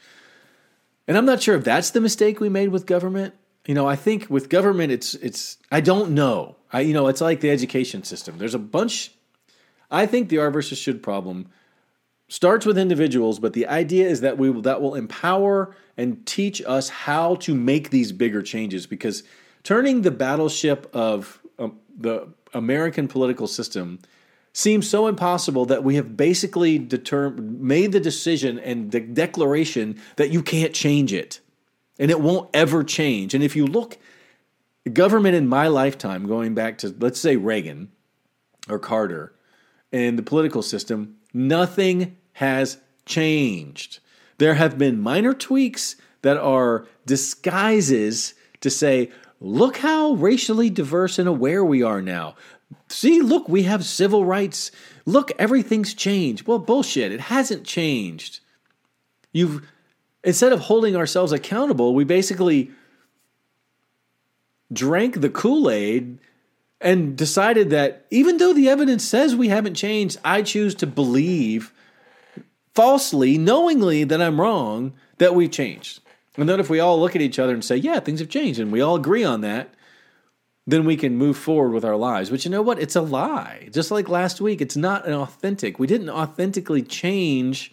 And 1.07 1.17
I'm 1.17 1.27
not 1.27 1.43
sure 1.43 1.57
if 1.57 1.65
that's 1.65 1.91
the 1.91 2.01
mistake 2.01 2.41
we 2.41 2.49
made 2.49 2.69
with 2.69 2.87
government. 2.87 3.35
You 3.67 3.75
know, 3.75 3.87
I 3.87 3.97
think 3.97 4.29
with 4.31 4.49
government, 4.49 4.93
it's 4.93 5.15
it's 5.15 5.59
I 5.71 5.81
don't 5.81 6.13
know. 6.13 6.57
I 6.73 6.81
you 6.81 6.93
know, 6.93 7.09
it's 7.09 7.21
like 7.21 7.41
the 7.41 7.51
education 7.51 8.03
system. 8.03 8.39
There's 8.39 8.55
a 8.55 8.59
bunch 8.59 9.13
I 9.91 10.07
think 10.07 10.29
the 10.29 10.39
R 10.39 10.51
versus 10.51 10.79
should 10.79 11.03
problem 11.03 11.49
starts 12.29 12.67
with 12.67 12.77
individuals, 12.77 13.39
but 13.39 13.55
the 13.55 13.67
idea 13.67 14.07
is 14.07 14.21
that 14.21 14.37
we 14.37 14.51
will, 14.51 14.63
that 14.63 14.83
will 14.83 14.95
empower 14.95 15.75
and 15.97 16.25
teach 16.27 16.63
us 16.67 16.91
how 16.91 17.37
to 17.37 17.55
make 17.55 17.91
these 17.91 18.13
bigger 18.13 18.43
changes 18.43 18.87
because 18.87 19.23
turning 19.63 20.03
the 20.03 20.11
battleship 20.11 20.91
of 20.95 21.41
um, 21.59 21.79
the 21.97 22.29
American 22.53 23.09
political 23.09 23.47
system 23.47 23.99
seems 24.53 24.89
so 24.89 25.07
impossible 25.07 25.65
that 25.67 25.85
we 25.85 25.97
have 25.97 26.17
basically 26.17 26.79
determined 26.79 27.61
made 27.61 27.93
the 27.93 28.01
decision 28.01 28.59
and 28.59 28.91
the 28.91 29.01
declaration 29.01 30.01
that 30.17 30.31
you 30.31 30.43
can't 30.43 30.75
change 30.75 31.13
it 31.13 31.41
and 31.99 32.11
it 32.11 32.21
won't 32.21 32.51
ever 32.55 32.83
change 32.83 33.35
and 33.35 33.45
if 33.45 33.55
you 33.55 33.67
look 33.67 33.99
government 34.93 35.35
in 35.35 35.47
my 35.47 35.69
lifetime 35.69 36.27
going 36.27 36.55
back 36.55 36.79
to 36.79 36.95
let's 36.99 37.21
say 37.21 37.37
Reagan 37.37 37.91
or 38.69 38.79
Carter 38.79 39.33
and 39.93 40.19
the 40.19 40.23
political 40.23 40.63
system, 40.63 41.17
nothing 41.33 42.17
has 42.33 42.79
changed. 43.07 44.01
There 44.39 44.55
have 44.55 44.79
been 44.79 45.01
minor 45.01 45.35
tweaks 45.35 45.97
that 46.23 46.37
are 46.37 46.87
disguises 47.07 48.35
to 48.61 48.71
say, 48.71 49.11
look 49.41 49.79
how 49.79 50.13
racially 50.13 50.71
diverse 50.71 51.19
and 51.19 51.29
aware 51.29 51.65
we 51.65 51.83
are 51.83 52.03
now. 52.03 52.35
See, 52.89 53.21
look, 53.21 53.49
we 53.49 53.65
have 53.65 53.85
civil 53.85 54.25
rights. 54.25 54.71
Look, 55.05 55.33
everything's 55.39 55.95
changed. 55.95 56.47
Well, 56.47 56.59
bullshit. 56.59 57.13
It 57.13 57.21
hasn't 57.21 57.65
changed. 57.65 58.41
You've 59.33 59.67
instead 60.25 60.53
of 60.53 60.61
holding 60.61 60.97
ourselves 60.97 61.33
accountable, 61.33 61.95
we 61.95 62.05
basically 62.05 62.71
drank 64.73 65.21
the 65.21 65.31
Kool-Aid 65.31 66.19
and 66.81 67.17
decided 67.17 67.71
that 67.71 68.07
even 68.11 68.37
though 68.37 68.53
the 68.53 68.69
evidence 68.69 69.05
says 69.05 69.35
we 69.35 69.49
haven't 69.49 69.75
changed, 69.75 70.19
I 70.25 70.43
choose 70.43 70.75
to 70.77 70.87
believe 70.87 71.73
falsely, 72.75 73.39
knowingly 73.39 74.05
that 74.05 74.23
I'm 74.23 74.41
wrong, 74.41 74.93
that 75.19 75.35
we've 75.35 75.51
changed. 75.51 76.01
And 76.37 76.49
then 76.49 76.61
if 76.61 76.71
we 76.71 76.79
all 76.79 77.01
look 77.01 77.17
at 77.17 77.23
each 77.23 77.39
other 77.39 77.53
and 77.53 77.65
say, 77.65 77.77
yeah, 77.77 77.99
things 77.99 78.21
have 78.21 78.29
changed, 78.29 78.61
and 78.61 78.71
we 78.71 78.81
all 78.81 78.95
agree 78.95 79.25
on 79.25 79.41
that, 79.41 79.75
then 80.69 80.85
we 80.85 80.99
can 80.99 81.17
move 81.17 81.39
forward 81.39 81.71
with 81.71 81.83
our 81.83 81.97
lives. 81.97 82.29
But 82.29 82.45
you 82.45 82.51
know 82.51 82.61
what? 82.61 82.79
It's 82.79 82.95
a 82.95 83.01
lie. 83.01 83.71
Just 83.73 83.91
like 83.91 84.07
last 84.07 84.39
week, 84.39 84.61
it's 84.61 84.77
not 84.77 85.07
an 85.07 85.15
authentic. 85.15 85.79
We 85.79 85.87
didn't 85.87 86.11
authentically 86.11 86.83
change 86.83 87.73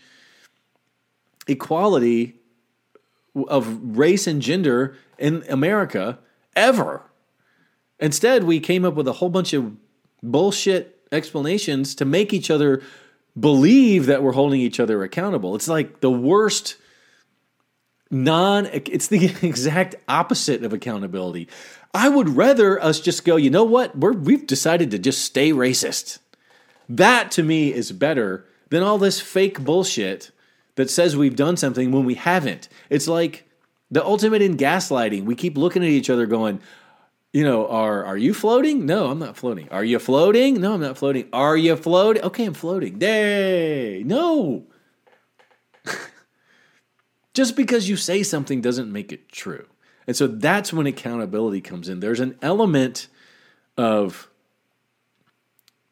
equality 1.46 2.36
of 3.50 3.98
race 3.98 4.28
and 4.28 4.42
gender 4.42 4.96
in 5.18 5.44
America 5.50 6.20
ever. 6.56 7.02
Instead, 8.00 8.46
we 8.46 8.62
came 8.62 8.86
up 8.86 8.94
with 8.94 9.10
a 9.10 9.14
whole 9.14 9.30
bunch 9.30 9.52
of 9.52 9.75
bullshit 10.24 11.02
explanations 11.12 11.96
to 11.96 12.06
make 12.06 12.32
each 12.32 12.50
other 12.50 12.82
believe 13.38 14.06
that 14.06 14.24
we're 14.24 14.32
holding 14.32 14.62
each 14.62 14.80
other 14.80 15.04
accountable. 15.04 15.54
It's 15.54 15.68
like 15.68 16.00
the 16.00 16.10
worst 16.10 16.78
non 18.24 18.67
it's 18.72 19.07
the 19.07 19.25
exact 19.41 19.95
opposite 20.07 20.63
of 20.63 20.74
accountability. 20.74 21.48
I 21.93 22.10
would 22.10 22.29
rather 22.29 22.81
us 22.81 23.00
just 23.00 23.25
go, 23.25 23.36
you 23.36 23.50
know 23.50 23.63
what? 23.63 23.98
We're 23.98 24.13
we've 24.13 24.48
decided 24.48 24.91
to 24.91 25.00
just 25.00 25.24
stay 25.24 25.51
racist. 25.51 26.19
That 26.88 27.31
to 27.31 27.43
me 27.43 27.74
is 27.74 27.91
better 27.91 28.45
than 28.69 28.84
all 28.84 28.98
this 28.98 29.19
fake 29.19 29.60
bullshit 29.60 30.31
that 30.75 30.89
says 30.89 31.15
we've 31.15 31.36
done 31.36 31.57
something 31.57 31.91
when 31.91 32.05
we 32.05 32.15
haven't. 32.15 32.69
It's 32.89 33.07
like 33.07 33.50
the 33.89 34.03
ultimate 34.03 34.41
in 34.41 34.57
gaslighting. 34.57 35.24
We 35.25 35.36
keep 35.36 35.57
looking 35.57 35.84
at 35.84 35.89
each 35.89 36.10
other 36.10 36.25
going, 36.25 36.60
you 37.34 37.43
know, 37.43 37.67
are 37.67 38.03
are 38.05 38.17
you 38.17 38.34
floating? 38.34 38.86
No, 38.86 39.07
I'm 39.07 39.19
not 39.19 39.36
floating. 39.36 39.67
Are 39.69 39.84
you 39.84 40.00
floating? 40.00 40.62
No, 40.62 40.74
I'm 40.74 40.81
not 40.81 40.98
floating. 40.98 41.27
Are 41.34 41.57
you 41.57 41.75
floating? 41.75 42.24
Okay, 42.24 42.45
I'm 42.45 42.53
floating. 42.53 42.98
Day. 42.98 44.03
No. 44.05 44.67
Just 47.36 47.58
because 47.58 47.89
you 47.89 47.98
say 47.98 48.24
something 48.24 48.62
doesn't 48.62 48.92
make 48.92 49.12
it 49.12 49.30
true. 49.30 49.68
And 50.08 50.15
so 50.15 50.25
that's 50.25 50.72
when 50.72 50.88
accountability 50.88 51.60
comes 51.60 51.89
in. 51.89 52.00
There's 52.00 52.22
an 52.22 52.38
element 52.42 53.08
of 53.77 54.30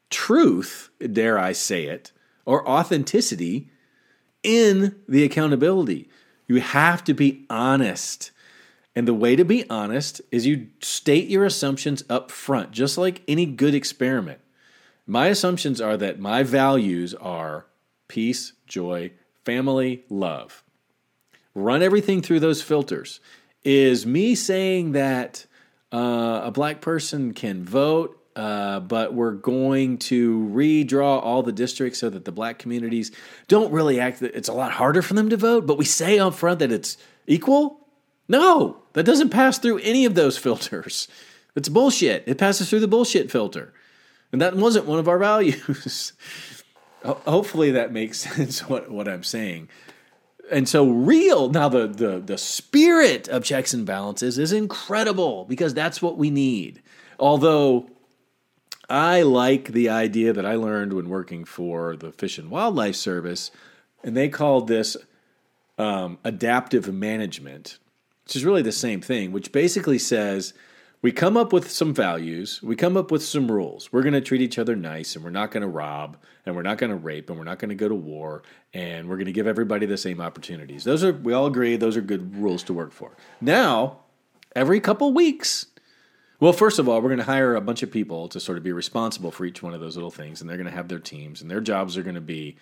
truth, 0.08 0.88
dare 1.12 1.38
I 1.38 1.52
say 1.52 1.84
it, 1.84 2.12
or 2.46 2.66
authenticity 2.66 3.68
in 4.42 4.96
the 5.06 5.22
accountability. 5.22 6.08
You 6.48 6.60
have 6.60 7.04
to 7.04 7.12
be 7.12 7.44
honest. 7.50 8.30
And 8.96 9.06
the 9.06 9.12
way 9.12 9.36
to 9.36 9.44
be 9.44 9.68
honest 9.68 10.22
is 10.30 10.46
you 10.46 10.68
state 10.80 11.28
your 11.28 11.44
assumptions 11.44 12.04
up 12.08 12.30
front, 12.30 12.70
just 12.70 12.96
like 12.96 13.20
any 13.28 13.44
good 13.44 13.74
experiment. 13.74 14.40
My 15.06 15.26
assumptions 15.26 15.78
are 15.78 15.98
that 15.98 16.18
my 16.18 16.42
values 16.42 17.12
are 17.12 17.66
peace, 18.08 18.54
joy, 18.66 19.10
family, 19.44 20.04
love. 20.08 20.62
Run 21.54 21.82
everything 21.82 22.22
through 22.22 22.40
those 22.40 22.62
filters. 22.62 23.20
Is 23.64 24.04
me 24.04 24.34
saying 24.34 24.92
that 24.92 25.46
uh, 25.92 26.42
a 26.44 26.50
black 26.50 26.80
person 26.80 27.32
can 27.32 27.64
vote 27.64 28.20
uh, 28.36 28.80
but 28.80 29.14
we're 29.14 29.32
going 29.32 29.96
to 29.96 30.50
redraw 30.52 31.22
all 31.22 31.42
the 31.42 31.52
districts 31.52 32.00
so 32.00 32.10
that 32.10 32.24
the 32.24 32.32
black 32.32 32.58
communities 32.58 33.12
don't 33.46 33.72
really 33.72 34.00
act. 34.00 34.20
That 34.20 34.34
it's 34.34 34.48
a 34.48 34.52
lot 34.52 34.72
harder 34.72 35.02
for 35.02 35.14
them 35.14 35.30
to 35.30 35.36
vote, 35.36 35.66
but 35.66 35.78
we 35.78 35.84
say 35.84 36.18
up 36.18 36.34
front 36.34 36.58
that 36.58 36.72
it's 36.72 36.96
equal. 37.26 37.80
No, 38.26 38.78
that 38.94 39.04
doesn't 39.04 39.30
pass 39.30 39.58
through 39.58 39.78
any 39.78 40.04
of 40.04 40.14
those 40.14 40.36
filters. 40.36 41.06
It's 41.54 41.68
bullshit. 41.68 42.24
It 42.26 42.38
passes 42.38 42.68
through 42.68 42.80
the 42.80 42.88
bullshit 42.88 43.30
filter. 43.30 43.72
And 44.32 44.40
that 44.40 44.56
wasn't 44.56 44.86
one 44.86 44.98
of 44.98 45.06
our 45.06 45.18
values. 45.18 46.12
Hopefully 47.04 47.70
that 47.70 47.92
makes 47.92 48.18
sense 48.34 48.68
what, 48.68 48.90
what 48.90 49.06
I'm 49.06 49.22
saying. 49.22 49.68
And 50.50 50.68
so 50.68 50.88
real 50.88 51.48
now 51.48 51.68
the, 51.68 51.86
the 51.86 52.18
the 52.18 52.38
spirit 52.38 53.28
of 53.28 53.44
checks 53.44 53.72
and 53.72 53.86
balances 53.86 54.38
is 54.38 54.52
incredible 54.52 55.46
because 55.46 55.72
that's 55.72 56.02
what 56.02 56.18
we 56.18 56.30
need. 56.30 56.82
Although 57.18 57.88
I 58.88 59.22
like 59.22 59.68
the 59.68 59.88
idea 59.88 60.32
that 60.32 60.44
I 60.44 60.56
learned 60.56 60.92
when 60.92 61.08
working 61.08 61.44
for 61.44 61.96
the 61.96 62.12
Fish 62.12 62.38
and 62.38 62.50
Wildlife 62.50 62.96
Service, 62.96 63.50
and 64.02 64.16
they 64.16 64.28
called 64.28 64.68
this 64.68 64.96
um, 65.78 66.18
adaptive 66.24 66.92
management, 66.92 67.78
which 68.24 68.36
is 68.36 68.44
really 68.44 68.62
the 68.62 68.72
same 68.72 69.00
thing, 69.00 69.32
which 69.32 69.52
basically 69.52 69.98
says 69.98 70.52
we 71.04 71.12
come 71.12 71.36
up 71.36 71.52
with 71.52 71.70
some 71.70 71.92
values, 71.92 72.62
we 72.62 72.74
come 72.74 72.96
up 72.96 73.10
with 73.10 73.22
some 73.22 73.52
rules. 73.52 73.92
We're 73.92 74.00
going 74.00 74.14
to 74.14 74.22
treat 74.22 74.40
each 74.40 74.58
other 74.58 74.74
nice, 74.74 75.14
and 75.14 75.22
we're 75.22 75.28
not 75.28 75.50
going 75.50 75.60
to 75.60 75.68
rob, 75.68 76.16
and 76.46 76.56
we're 76.56 76.62
not 76.62 76.78
going 76.78 76.88
to 76.88 76.96
rape, 76.96 77.28
and 77.28 77.38
we're 77.38 77.44
not 77.44 77.58
going 77.58 77.68
to 77.68 77.74
go 77.74 77.90
to 77.90 77.94
war, 77.94 78.42
and 78.72 79.06
we're 79.06 79.16
going 79.16 79.26
to 79.26 79.32
give 79.32 79.46
everybody 79.46 79.84
the 79.84 79.98
same 79.98 80.18
opportunities. 80.18 80.82
Those 80.82 81.04
are, 81.04 81.12
we 81.12 81.34
all 81.34 81.44
agree, 81.44 81.76
those 81.76 81.98
are 81.98 82.00
good 82.00 82.34
rules 82.34 82.62
to 82.62 82.72
work 82.72 82.90
for. 82.90 83.18
Now, 83.38 83.98
every 84.56 84.80
couple 84.80 85.12
weeks, 85.12 85.66
well, 86.40 86.54
first 86.54 86.78
of 86.78 86.88
all, 86.88 87.02
we're 87.02 87.10
going 87.10 87.18
to 87.18 87.24
hire 87.24 87.54
a 87.54 87.60
bunch 87.60 87.82
of 87.82 87.90
people 87.90 88.26
to 88.28 88.40
sort 88.40 88.56
of 88.56 88.64
be 88.64 88.72
responsible 88.72 89.30
for 89.30 89.44
each 89.44 89.62
one 89.62 89.74
of 89.74 89.82
those 89.82 89.98
little 89.98 90.10
things, 90.10 90.40
and 90.40 90.48
they're 90.48 90.56
going 90.56 90.70
to 90.70 90.74
have 90.74 90.88
their 90.88 90.98
teams, 90.98 91.42
and 91.42 91.50
their 91.50 91.60
jobs 91.60 91.98
are 91.98 92.02
going 92.02 92.14
to 92.14 92.22
be 92.22 92.56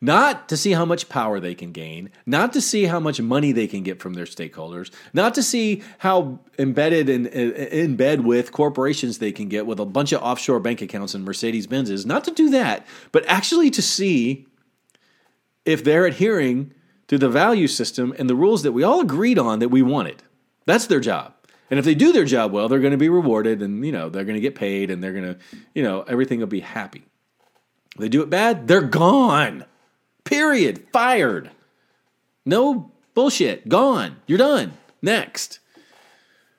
not 0.00 0.48
to 0.48 0.56
see 0.56 0.72
how 0.72 0.84
much 0.84 1.08
power 1.08 1.40
they 1.40 1.54
can 1.54 1.72
gain, 1.72 2.10
not 2.24 2.52
to 2.52 2.60
see 2.60 2.84
how 2.84 3.00
much 3.00 3.20
money 3.20 3.52
they 3.52 3.66
can 3.66 3.82
get 3.82 4.00
from 4.00 4.14
their 4.14 4.24
stakeholders, 4.24 4.90
not 5.12 5.34
to 5.34 5.42
see 5.42 5.82
how 5.98 6.38
embedded 6.58 7.08
in, 7.08 7.26
in 7.26 7.96
bed 7.96 8.24
with 8.24 8.52
corporations 8.52 9.18
they 9.18 9.32
can 9.32 9.48
get 9.48 9.66
with 9.66 9.80
a 9.80 9.84
bunch 9.84 10.12
of 10.12 10.22
offshore 10.22 10.60
bank 10.60 10.80
accounts 10.80 11.14
and 11.14 11.24
Mercedes 11.24 11.66
Benzes, 11.66 12.06
not 12.06 12.24
to 12.24 12.30
do 12.30 12.50
that, 12.50 12.86
but 13.12 13.24
actually 13.26 13.70
to 13.70 13.82
see 13.82 14.46
if 15.64 15.82
they're 15.82 16.06
adhering 16.06 16.72
to 17.08 17.18
the 17.18 17.28
value 17.28 17.66
system 17.66 18.14
and 18.18 18.28
the 18.30 18.36
rules 18.36 18.62
that 18.62 18.72
we 18.72 18.82
all 18.82 19.00
agreed 19.00 19.38
on 19.38 19.58
that 19.58 19.70
we 19.70 19.82
wanted. 19.82 20.22
That's 20.66 20.86
their 20.86 21.00
job. 21.00 21.34
And 21.70 21.78
if 21.78 21.84
they 21.84 21.94
do 21.94 22.12
their 22.12 22.24
job 22.24 22.52
well, 22.52 22.68
they're 22.68 22.78
going 22.78 22.92
to 22.92 22.98
be 22.98 23.08
rewarded 23.08 23.62
and, 23.62 23.84
you 23.84 23.92
know, 23.92 24.08
they're 24.08 24.24
going 24.24 24.36
to 24.36 24.40
get 24.40 24.54
paid 24.54 24.90
and 24.90 25.02
they're 25.02 25.12
going 25.12 25.34
to, 25.34 25.38
you 25.74 25.82
know, 25.82 26.02
everything 26.02 26.40
will 26.40 26.46
be 26.46 26.60
happy. 26.60 27.04
They 27.98 28.08
do 28.08 28.22
it 28.22 28.30
bad, 28.30 28.68
they're 28.68 28.80
gone. 28.80 29.64
Period. 30.28 30.86
Fired. 30.92 31.50
No 32.44 32.90
bullshit. 33.14 33.68
Gone. 33.68 34.16
You're 34.26 34.38
done. 34.38 34.74
Next. 35.00 35.58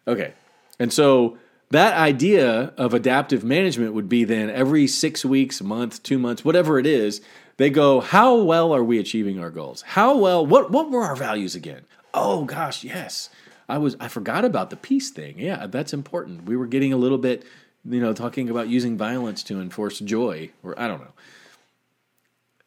Okay. 0.07 0.33
And 0.79 0.91
so 0.91 1.37
that 1.69 1.93
idea 1.95 2.73
of 2.77 2.93
adaptive 2.93 3.43
management 3.43 3.93
would 3.93 4.09
be 4.09 4.23
then 4.23 4.49
every 4.49 4.87
six 4.87 5.23
weeks, 5.23 5.61
month, 5.61 6.01
two 6.03 6.17
months, 6.17 6.43
whatever 6.43 6.79
it 6.79 6.85
is, 6.87 7.21
they 7.57 7.69
go, 7.69 7.99
how 7.99 8.35
well 8.37 8.73
are 8.73 8.83
we 8.83 8.97
achieving 8.97 9.39
our 9.39 9.49
goals? 9.51 9.81
How 9.81 10.17
well, 10.17 10.45
what, 10.45 10.71
what 10.71 10.89
were 10.89 11.03
our 11.03 11.15
values 11.15 11.55
again? 11.55 11.81
Oh 12.13 12.45
gosh, 12.45 12.83
yes. 12.83 13.29
I 13.67 13.77
was 13.77 13.95
I 13.99 14.07
forgot 14.07 14.45
about 14.45 14.71
the 14.71 14.75
peace 14.75 15.11
thing. 15.11 15.37
Yeah, 15.37 15.67
that's 15.67 15.93
important. 15.93 16.45
We 16.45 16.57
were 16.57 16.65
getting 16.65 16.91
a 16.91 16.97
little 16.97 17.19
bit, 17.19 17.45
you 17.85 17.99
know, 17.99 18.13
talking 18.13 18.49
about 18.49 18.67
using 18.67 18.97
violence 18.97 19.43
to 19.43 19.61
enforce 19.61 19.99
joy, 19.99 20.49
or 20.63 20.77
I 20.79 20.87
don't 20.87 21.01
know. 21.01 21.13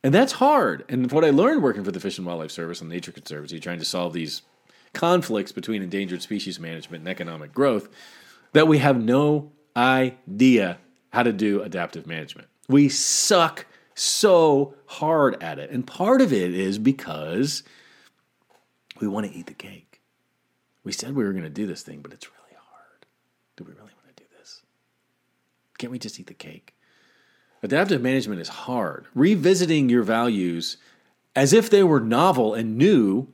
And 0.03 0.13
that's 0.13 0.33
hard. 0.33 0.85
And 0.89 1.11
what 1.13 1.25
I 1.25 1.31
learned 1.31 1.63
working 1.63 1.85
for 1.85 1.93
the 1.93 2.01
Fish 2.01 2.19
and 2.19 2.27
Wildlife 2.27 2.51
Service 2.51 2.81
and 2.81 2.91
Nature 2.91 3.13
Conservancy, 3.13 3.61
trying 3.61 3.79
to 3.79 3.85
solve 3.85 4.13
these 4.13 4.43
conflicts 4.93 5.53
between 5.53 5.83
endangered 5.83 6.23
species 6.23 6.59
management 6.59 7.03
and 7.03 7.09
economic 7.09 7.53
growth, 7.53 7.89
that 8.53 8.69
we 8.69 8.79
have 8.79 9.03
no 9.03 9.53
idea 9.77 10.79
how 11.13 11.23
to 11.23 11.33
do 11.33 11.63
adaptive 11.63 12.07
management. 12.07 12.49
We 12.69 12.89
suck 12.89 13.67
so 13.95 14.75
hard 14.87 15.43
at 15.43 15.59
it. 15.59 15.71
And 15.71 15.87
part 15.87 16.21
of 16.21 16.33
it 16.33 16.55
is 16.55 16.79
because 16.79 17.63
we 19.01 19.07
want 19.07 19.27
to 19.27 19.33
eat 19.33 19.47
the 19.47 19.55
cake. 19.55 20.01
We 20.85 20.93
said 20.93 21.15
we 21.15 21.25
were 21.25 21.33
going 21.33 21.45
to 21.45 21.51
do 21.51 21.67
this 21.67 21.83
thing, 21.83 22.01
but 22.01 22.13
it's 22.13 22.29
really 22.29 22.57
hard. 22.57 23.07
Do 23.57 23.65
we 23.65 23.73
really 23.73 23.93
want 23.95 24.17
to 24.17 24.23
do 24.23 24.29
this? 24.37 24.63
Can't 25.79 25.93
we 25.93 25.99
just 25.99 26.19
eat 26.19 26.27
the 26.27 26.35
cake? 26.35 26.75
Adaptive 27.63 28.03
management 28.03 28.41
is 28.41 28.49
hard. 28.49 29.07
Revisiting 29.15 29.89
your 29.89 30.03
values 30.03 30.77
as 31.37 31.53
if 31.53 31.71
they 31.71 31.83
were 31.83 32.01
novel 32.01 32.55
and 32.55 32.77
new 32.77 33.29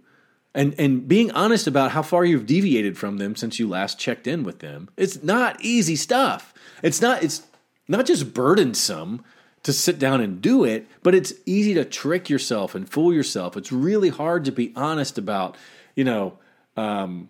and, 0.54 0.74
and 0.78 1.06
being 1.06 1.30
honest 1.32 1.66
about 1.66 1.92
how 1.92 2.02
far 2.02 2.24
you've 2.24 2.46
deviated 2.46 2.98
from 2.98 3.18
them 3.18 3.36
since 3.36 3.58
you 3.58 3.68
last 3.68 3.98
checked 3.98 4.26
in 4.26 4.44
with 4.44 4.58
them. 4.58 4.88
It's 4.96 5.22
not 5.22 5.60
easy 5.60 5.96
stuff. 5.96 6.52
It's 6.82 7.00
not 7.00 7.22
it's 7.22 7.42
not 7.86 8.06
just 8.06 8.34
burdensome 8.34 9.24
to 9.62 9.72
sit 9.72 9.98
down 9.98 10.20
and 10.20 10.40
do 10.40 10.64
it, 10.64 10.86
but 11.02 11.14
it's 11.14 11.32
easy 11.46 11.74
to 11.74 11.84
trick 11.84 12.28
yourself 12.28 12.74
and 12.74 12.88
fool 12.88 13.12
yourself. 13.12 13.56
It's 13.56 13.72
really 13.72 14.08
hard 14.08 14.44
to 14.44 14.52
be 14.52 14.72
honest 14.76 15.18
about, 15.18 15.56
you 15.94 16.04
know, 16.04 16.38
um, 16.76 17.28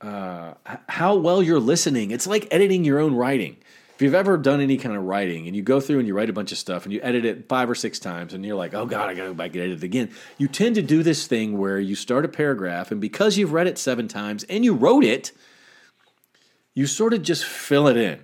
uh, 0.00 0.54
how 0.88 1.16
well 1.16 1.42
you're 1.42 1.60
listening. 1.60 2.10
It's 2.10 2.26
like 2.26 2.48
editing 2.50 2.84
your 2.84 2.98
own 2.98 3.14
writing. 3.14 3.56
If 4.00 4.04
you've 4.04 4.14
ever 4.14 4.38
done 4.38 4.62
any 4.62 4.78
kind 4.78 4.96
of 4.96 5.02
writing 5.02 5.46
and 5.46 5.54
you 5.54 5.60
go 5.60 5.78
through 5.78 5.98
and 5.98 6.08
you 6.08 6.14
write 6.14 6.30
a 6.30 6.32
bunch 6.32 6.52
of 6.52 6.56
stuff 6.56 6.84
and 6.84 6.92
you 6.94 7.00
edit 7.02 7.26
it 7.26 7.50
five 7.50 7.68
or 7.68 7.74
six 7.74 7.98
times 7.98 8.32
and 8.32 8.42
you're 8.46 8.56
like, 8.56 8.72
oh 8.72 8.86
God, 8.86 9.10
I 9.10 9.14
gotta 9.14 9.28
go 9.28 9.34
back 9.34 9.52
and 9.52 9.62
edit 9.62 9.76
it 9.76 9.84
again. 9.84 10.10
You 10.38 10.48
tend 10.48 10.76
to 10.76 10.82
do 10.82 11.02
this 11.02 11.26
thing 11.26 11.58
where 11.58 11.78
you 11.78 11.94
start 11.94 12.24
a 12.24 12.28
paragraph 12.28 12.90
and 12.90 12.98
because 12.98 13.36
you've 13.36 13.52
read 13.52 13.66
it 13.66 13.76
seven 13.76 14.08
times 14.08 14.42
and 14.44 14.64
you 14.64 14.72
wrote 14.72 15.04
it, 15.04 15.32
you 16.72 16.86
sort 16.86 17.12
of 17.12 17.20
just 17.20 17.44
fill 17.44 17.88
it 17.88 17.98
in. 17.98 18.20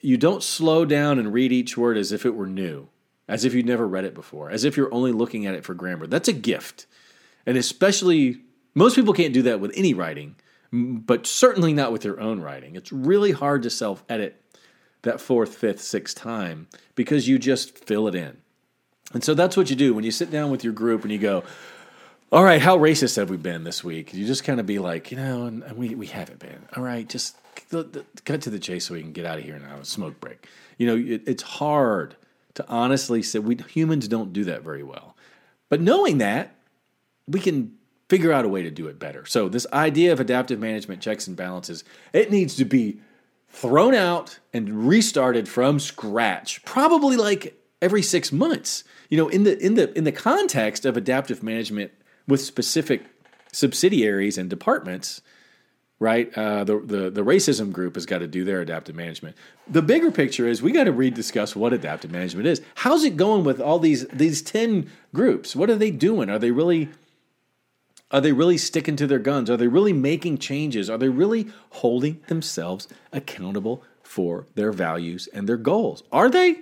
You 0.00 0.16
don't 0.16 0.42
slow 0.42 0.84
down 0.84 1.20
and 1.20 1.32
read 1.32 1.52
each 1.52 1.78
word 1.78 1.96
as 1.96 2.10
if 2.10 2.26
it 2.26 2.34
were 2.34 2.48
new, 2.48 2.88
as 3.28 3.44
if 3.44 3.54
you'd 3.54 3.64
never 3.64 3.86
read 3.86 4.04
it 4.04 4.14
before, 4.14 4.50
as 4.50 4.64
if 4.64 4.76
you're 4.76 4.92
only 4.92 5.12
looking 5.12 5.46
at 5.46 5.54
it 5.54 5.64
for 5.64 5.74
grammar. 5.74 6.08
That's 6.08 6.26
a 6.26 6.32
gift. 6.32 6.86
And 7.46 7.56
especially 7.56 8.40
most 8.74 8.96
people 8.96 9.14
can't 9.14 9.32
do 9.32 9.42
that 9.42 9.60
with 9.60 9.70
any 9.76 9.94
writing, 9.94 10.34
but 10.72 11.26
certainly 11.26 11.72
not 11.72 11.92
with 11.92 12.04
your 12.04 12.20
own 12.20 12.40
writing. 12.40 12.76
It's 12.76 12.92
really 12.92 13.32
hard 13.32 13.62
to 13.64 13.70
self 13.70 14.04
edit 14.08 14.40
that 15.02 15.20
fourth, 15.20 15.54
fifth, 15.54 15.80
sixth 15.80 16.16
time 16.16 16.68
because 16.94 17.26
you 17.26 17.38
just 17.38 17.78
fill 17.78 18.06
it 18.06 18.14
in. 18.14 18.36
And 19.12 19.24
so 19.24 19.34
that's 19.34 19.56
what 19.56 19.70
you 19.70 19.76
do 19.76 19.94
when 19.94 20.04
you 20.04 20.10
sit 20.10 20.30
down 20.30 20.50
with 20.50 20.62
your 20.62 20.72
group 20.72 21.02
and 21.02 21.10
you 21.10 21.18
go, 21.18 21.42
all 22.32 22.44
right, 22.44 22.60
how 22.60 22.78
racist 22.78 23.16
have 23.16 23.28
we 23.28 23.36
been 23.36 23.64
this 23.64 23.82
week? 23.82 24.14
You 24.14 24.24
just 24.24 24.44
kind 24.44 24.60
of 24.60 24.66
be 24.66 24.78
like, 24.78 25.10
you 25.10 25.16
know, 25.16 25.46
and 25.46 25.76
we, 25.76 25.96
we 25.96 26.06
haven't 26.06 26.38
been. 26.38 26.64
All 26.76 26.82
right, 26.82 27.08
just 27.08 27.36
cut 27.70 28.42
to 28.42 28.50
the 28.50 28.58
chase 28.58 28.86
so 28.86 28.94
we 28.94 29.02
can 29.02 29.12
get 29.12 29.26
out 29.26 29.38
of 29.38 29.44
here 29.44 29.56
and 29.56 29.64
have 29.66 29.80
a 29.80 29.84
Smoke 29.84 30.20
break. 30.20 30.46
You 30.78 30.86
know, 30.86 30.96
it, 30.96 31.22
it's 31.26 31.42
hard 31.42 32.14
to 32.54 32.68
honestly 32.68 33.22
say 33.22 33.40
we 33.40 33.56
humans 33.68 34.06
don't 34.06 34.32
do 34.32 34.44
that 34.44 34.62
very 34.62 34.84
well. 34.84 35.16
But 35.68 35.80
knowing 35.80 36.18
that, 36.18 36.54
we 37.26 37.40
can 37.40 37.76
figure 38.10 38.32
out 38.32 38.44
a 38.44 38.48
way 38.48 38.64
to 38.64 38.72
do 38.72 38.88
it 38.88 38.98
better. 38.98 39.24
So 39.24 39.48
this 39.48 39.68
idea 39.72 40.12
of 40.12 40.18
adaptive 40.18 40.58
management 40.58 41.00
checks 41.00 41.28
and 41.28 41.36
balances, 41.36 41.84
it 42.12 42.28
needs 42.30 42.56
to 42.56 42.64
be 42.64 42.98
thrown 43.48 43.94
out 43.94 44.40
and 44.52 44.88
restarted 44.88 45.48
from 45.48 45.78
scratch, 45.78 46.64
probably 46.64 47.16
like 47.16 47.56
every 47.80 48.02
6 48.02 48.32
months. 48.32 48.82
You 49.08 49.16
know, 49.16 49.28
in 49.28 49.44
the 49.44 49.56
in 49.64 49.74
the 49.74 49.96
in 49.96 50.04
the 50.04 50.12
context 50.12 50.84
of 50.84 50.96
adaptive 50.96 51.42
management 51.42 51.92
with 52.26 52.40
specific 52.40 53.02
subsidiaries 53.52 54.38
and 54.38 54.50
departments, 54.50 55.20
right? 55.98 56.32
Uh, 56.36 56.64
the, 56.64 56.78
the 56.80 57.10
the 57.10 57.22
racism 57.22 57.72
group 57.72 57.94
has 57.94 58.06
got 58.06 58.18
to 58.18 58.28
do 58.28 58.44
their 58.44 58.60
adaptive 58.60 58.96
management. 58.96 59.36
The 59.68 59.82
bigger 59.82 60.10
picture 60.10 60.48
is 60.48 60.62
we 60.62 60.72
got 60.72 60.84
to 60.84 60.92
rediscuss 60.92 61.56
what 61.56 61.72
adaptive 61.72 62.10
management 62.10 62.46
is. 62.46 62.60
How's 62.76 63.04
it 63.04 63.16
going 63.16 63.44
with 63.44 63.60
all 63.60 63.78
these 63.78 64.06
these 64.08 64.42
ten 64.42 64.90
groups? 65.12 65.56
What 65.56 65.70
are 65.70 65.76
they 65.76 65.90
doing? 65.90 66.30
Are 66.30 66.38
they 66.38 66.52
really 66.52 66.88
are 68.10 68.20
they 68.20 68.32
really 68.32 68.58
sticking 68.58 68.96
to 68.96 69.06
their 69.06 69.18
guns? 69.18 69.48
Are 69.50 69.56
they 69.56 69.68
really 69.68 69.92
making 69.92 70.38
changes? 70.38 70.90
Are 70.90 70.98
they 70.98 71.08
really 71.08 71.48
holding 71.70 72.20
themselves 72.26 72.88
accountable 73.12 73.84
for 74.02 74.46
their 74.54 74.72
values 74.72 75.28
and 75.32 75.48
their 75.48 75.56
goals? 75.56 76.02
Are 76.10 76.28
they? 76.28 76.60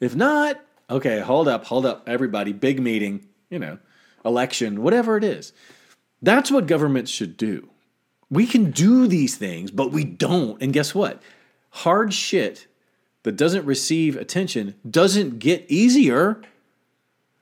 If 0.00 0.14
not, 0.14 0.60
okay, 0.88 1.20
hold 1.20 1.48
up, 1.48 1.64
hold 1.64 1.84
up, 1.86 2.08
everybody, 2.08 2.52
big 2.52 2.80
meeting, 2.80 3.26
you 3.50 3.58
know, 3.58 3.78
election, 4.24 4.82
whatever 4.82 5.16
it 5.16 5.24
is. 5.24 5.52
That's 6.22 6.50
what 6.50 6.66
governments 6.66 7.10
should 7.10 7.36
do. 7.36 7.68
We 8.30 8.46
can 8.46 8.70
do 8.70 9.06
these 9.06 9.36
things, 9.36 9.70
but 9.70 9.92
we 9.92 10.04
don't. 10.04 10.60
And 10.62 10.72
guess 10.72 10.94
what? 10.94 11.22
Hard 11.70 12.14
shit 12.14 12.66
that 13.24 13.36
doesn't 13.36 13.64
receive 13.64 14.16
attention 14.16 14.74
doesn't 14.88 15.38
get 15.38 15.66
easier. 15.68 16.40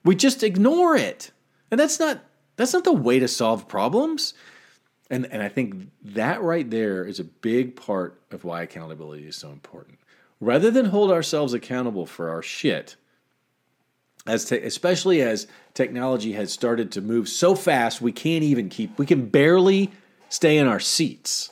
We 0.04 0.16
just 0.16 0.42
ignore 0.42 0.96
it. 0.96 1.30
And 1.70 1.78
that's 1.78 2.00
not 2.00 2.24
that's 2.56 2.72
not 2.72 2.84
the 2.84 2.92
way 2.92 3.18
to 3.18 3.28
solve 3.28 3.68
problems. 3.68 4.34
And 5.10 5.26
and 5.26 5.42
I 5.42 5.48
think 5.48 5.90
that 6.02 6.42
right 6.42 6.68
there 6.68 7.04
is 7.04 7.20
a 7.20 7.24
big 7.24 7.76
part 7.76 8.20
of 8.30 8.44
why 8.44 8.62
accountability 8.62 9.26
is 9.26 9.36
so 9.36 9.50
important. 9.50 9.98
Rather 10.40 10.70
than 10.70 10.86
hold 10.86 11.10
ourselves 11.10 11.54
accountable 11.54 12.06
for 12.06 12.30
our 12.30 12.42
shit, 12.42 12.96
as 14.26 14.44
te- 14.44 14.58
especially 14.58 15.20
as 15.20 15.46
technology 15.74 16.32
has 16.32 16.52
started 16.52 16.92
to 16.92 17.00
move 17.00 17.28
so 17.28 17.54
fast 17.54 18.00
we 18.00 18.12
can't 18.12 18.44
even 18.44 18.68
keep 18.68 18.96
we 18.98 19.06
can 19.06 19.26
barely 19.26 19.90
stay 20.28 20.56
in 20.56 20.66
our 20.66 20.80
seats, 20.80 21.50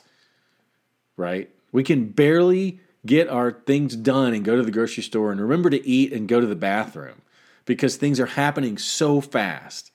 right? 1.16 1.50
We 1.72 1.84
can 1.84 2.06
barely 2.06 2.80
get 3.06 3.28
our 3.28 3.52
things 3.52 3.96
done 3.96 4.34
and 4.34 4.44
go 4.44 4.56
to 4.56 4.62
the 4.62 4.70
grocery 4.70 5.02
store 5.02 5.32
and 5.32 5.40
remember 5.40 5.70
to 5.70 5.86
eat 5.86 6.12
and 6.12 6.28
go 6.28 6.40
to 6.40 6.46
the 6.46 6.56
bathroom 6.56 7.22
because 7.64 7.96
things 7.96 8.18
are 8.20 8.26
happening 8.26 8.78
so 8.78 9.20
fast. 9.20 9.89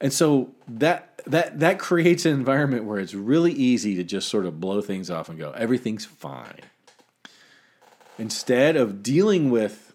And 0.00 0.12
so 0.12 0.54
that 0.68 1.20
that 1.26 1.58
that 1.60 1.78
creates 1.78 2.24
an 2.24 2.32
environment 2.32 2.84
where 2.84 2.98
it's 2.98 3.14
really 3.14 3.52
easy 3.52 3.94
to 3.96 4.04
just 4.04 4.28
sort 4.28 4.46
of 4.46 4.60
blow 4.60 4.80
things 4.80 5.10
off 5.10 5.28
and 5.28 5.38
go 5.38 5.50
everything's 5.52 6.04
fine. 6.04 6.60
Instead 8.18 8.76
of 8.76 9.02
dealing 9.02 9.50
with 9.50 9.94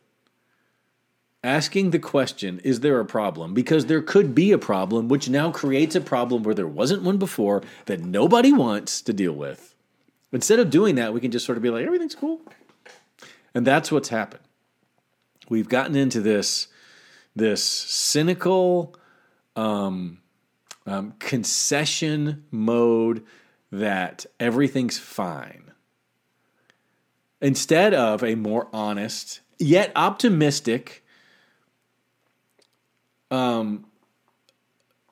asking 1.44 1.92
the 1.92 2.00
question, 2.00 2.60
is 2.64 2.80
there 2.80 3.00
a 3.00 3.06
problem? 3.06 3.54
Because 3.54 3.88
there 3.88 4.02
could 4.02 4.34
be 4.34 4.52
a 4.52 4.58
problem, 4.58 5.10
which 5.10 5.30
now 5.30 5.52
creates 5.52 5.96
a 5.96 6.02
problem 6.02 6.44
where 6.44 6.56
there 6.56 6.68
wasn't 6.68 7.04
one 7.04 7.18
before 7.18 7.62
that 7.86 8.00
nobody 8.00 8.54
wants 8.54 9.02
to 9.02 9.12
deal 9.12 9.34
with. 9.34 9.76
Instead 10.32 10.60
of 10.60 10.70
doing 10.70 10.96
that, 10.96 11.14
we 11.14 11.20
can 11.20 11.32
just 11.32 11.46
sort 11.46 11.58
of 11.58 11.62
be 11.62 11.70
like, 11.70 11.86
everything's 11.86 12.16
cool. 12.16 12.40
And 13.54 13.68
that's 13.68 13.92
what's 13.92 14.10
happened. 14.10 14.42
We've 15.50 15.68
gotten 15.68 15.96
into 15.96 16.22
this, 16.22 16.68
this 17.36 17.62
cynical 17.62 18.96
um, 19.56 20.20
um, 20.86 21.14
concession 21.20 22.44
mode 22.52 23.24
that 23.72 24.26
everything's 24.40 25.00
fine. 25.00 25.72
Instead 27.42 27.94
of 27.94 28.24
a 28.24 28.36
more 28.36 28.68
honest, 28.72 29.42
yet 29.60 29.92
optimistic, 29.96 31.04
um, 33.32 33.86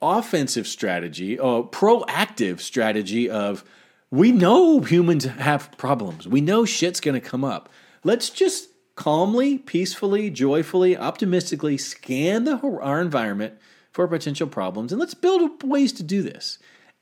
offensive 0.02 0.68
strategy, 0.68 1.36
a 1.36 1.64
proactive 1.64 2.60
strategy 2.60 3.30
of 3.30 3.64
we 4.10 4.32
know 4.32 4.82
humans 4.82 5.26
have 5.26 5.72
problems. 5.78 6.28
We 6.28 6.42
know 6.42 6.66
shit's 6.66 7.00
going 7.00 7.20
to 7.20 7.28
come 7.28 7.44
up. 7.44 7.70
Let's 8.04 8.30
just 8.30 8.70
calmly, 8.96 9.58
peacefully, 9.58 10.30
joyfully, 10.30 10.98
optimistically 10.98 11.78
scan 11.78 12.44
the, 12.44 12.58
our 12.58 13.02
environment 13.02 13.56
for 13.92 14.08
potential 14.08 14.48
problems 14.48 14.92
and 14.92 15.00
let's 15.00 15.14
build 15.14 15.64
ways 15.64 15.92
to 15.94 16.04
do 16.04 16.22
this. 16.22 16.58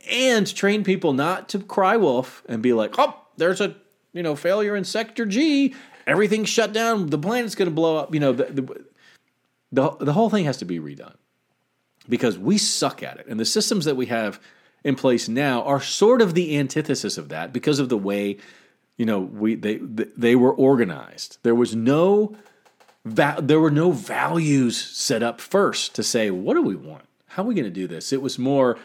And 0.10 0.47
train 0.54 0.84
people 0.84 1.13
not 1.13 1.49
to 1.49 1.60
cry 1.60 1.97
wolf 1.97 2.41
and 2.47 2.63
be 2.63 2.71
like, 2.71 2.95
"Oh, 2.97 3.19
there's 3.38 3.60
a, 3.60 3.75
you 4.13 4.23
know, 4.23 4.36
failure 4.36 4.75
in 4.75 4.86
sector 4.86 5.25
G. 5.25 5.75
Everything's 6.08 6.49
shut 6.49 6.71
down. 6.71 7.08
The 7.08 7.17
planet's 7.17 7.56
going 7.56 7.69
to 7.69 7.75
blow 7.75 7.97
up." 7.97 8.13
You 8.13 8.21
know, 8.21 8.32
the, 8.32 8.45
the 8.45 8.86
the, 9.71 9.91
the 9.99 10.13
whole 10.13 10.30
thing 10.30 10.45
has 10.45 10.58
to 10.58 10.65
be 10.65 10.80
redone 10.80 11.15
because 12.08 12.38
we 12.38 12.58
suck 12.58 13.04
at 13.04 13.19
it. 13.19 13.28
And 13.28 13.39
the 13.39 13.45
systems 13.45 13.86
that 13.86 13.95
we 13.95 14.08
have 14.08 14.39
in 14.84 14.95
place 14.95 15.28
now 15.30 15.63
are 15.63 15.82
sort 15.82 16.21
of 16.21 16.34
the 16.34 16.58
antithesis 16.58 17.17
of 17.17 17.30
that 17.30 17.54
because 17.54 17.80
of 17.80 17.89
the 17.89 17.97
way 17.97 18.38
you 18.97 19.06
know 19.06 19.19
we 19.19 19.56
they 19.56 19.78
they 19.78 20.36
were 20.36 20.54
organized. 20.54 21.38
There 21.43 21.56
was 21.56 21.75
no 21.75 22.36
va- 23.05 23.39
there 23.41 23.59
were 23.59 23.71
no 23.71 23.91
values 23.91 24.77
set 24.77 25.23
up 25.23 25.41
first 25.41 25.95
to 25.95 26.03
say 26.03 26.31
what 26.31 26.55
do 26.55 26.62
we 26.62 26.75
want? 26.75 27.05
How 27.27 27.43
are 27.43 27.45
we 27.45 27.55
going 27.55 27.65
to 27.65 27.71
do 27.71 27.88
this? 27.88 28.12
It 28.12 28.21
was 28.21 28.39
more 28.39 28.77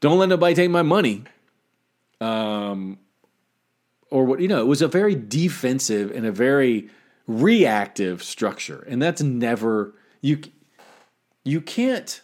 don't 0.00 0.18
let 0.18 0.28
nobody 0.28 0.54
take 0.54 0.70
my 0.70 0.82
money. 0.82 1.24
Um 2.20 2.98
or 4.10 4.24
what 4.24 4.40
you 4.40 4.48
know, 4.48 4.60
it 4.60 4.66
was 4.66 4.82
a 4.82 4.88
very 4.88 5.14
defensive 5.14 6.10
and 6.10 6.24
a 6.24 6.32
very 6.32 6.88
reactive 7.26 8.22
structure. 8.22 8.84
And 8.88 9.02
that's 9.02 9.22
never 9.22 9.94
you 10.20 10.40
you 11.44 11.60
can't 11.60 12.20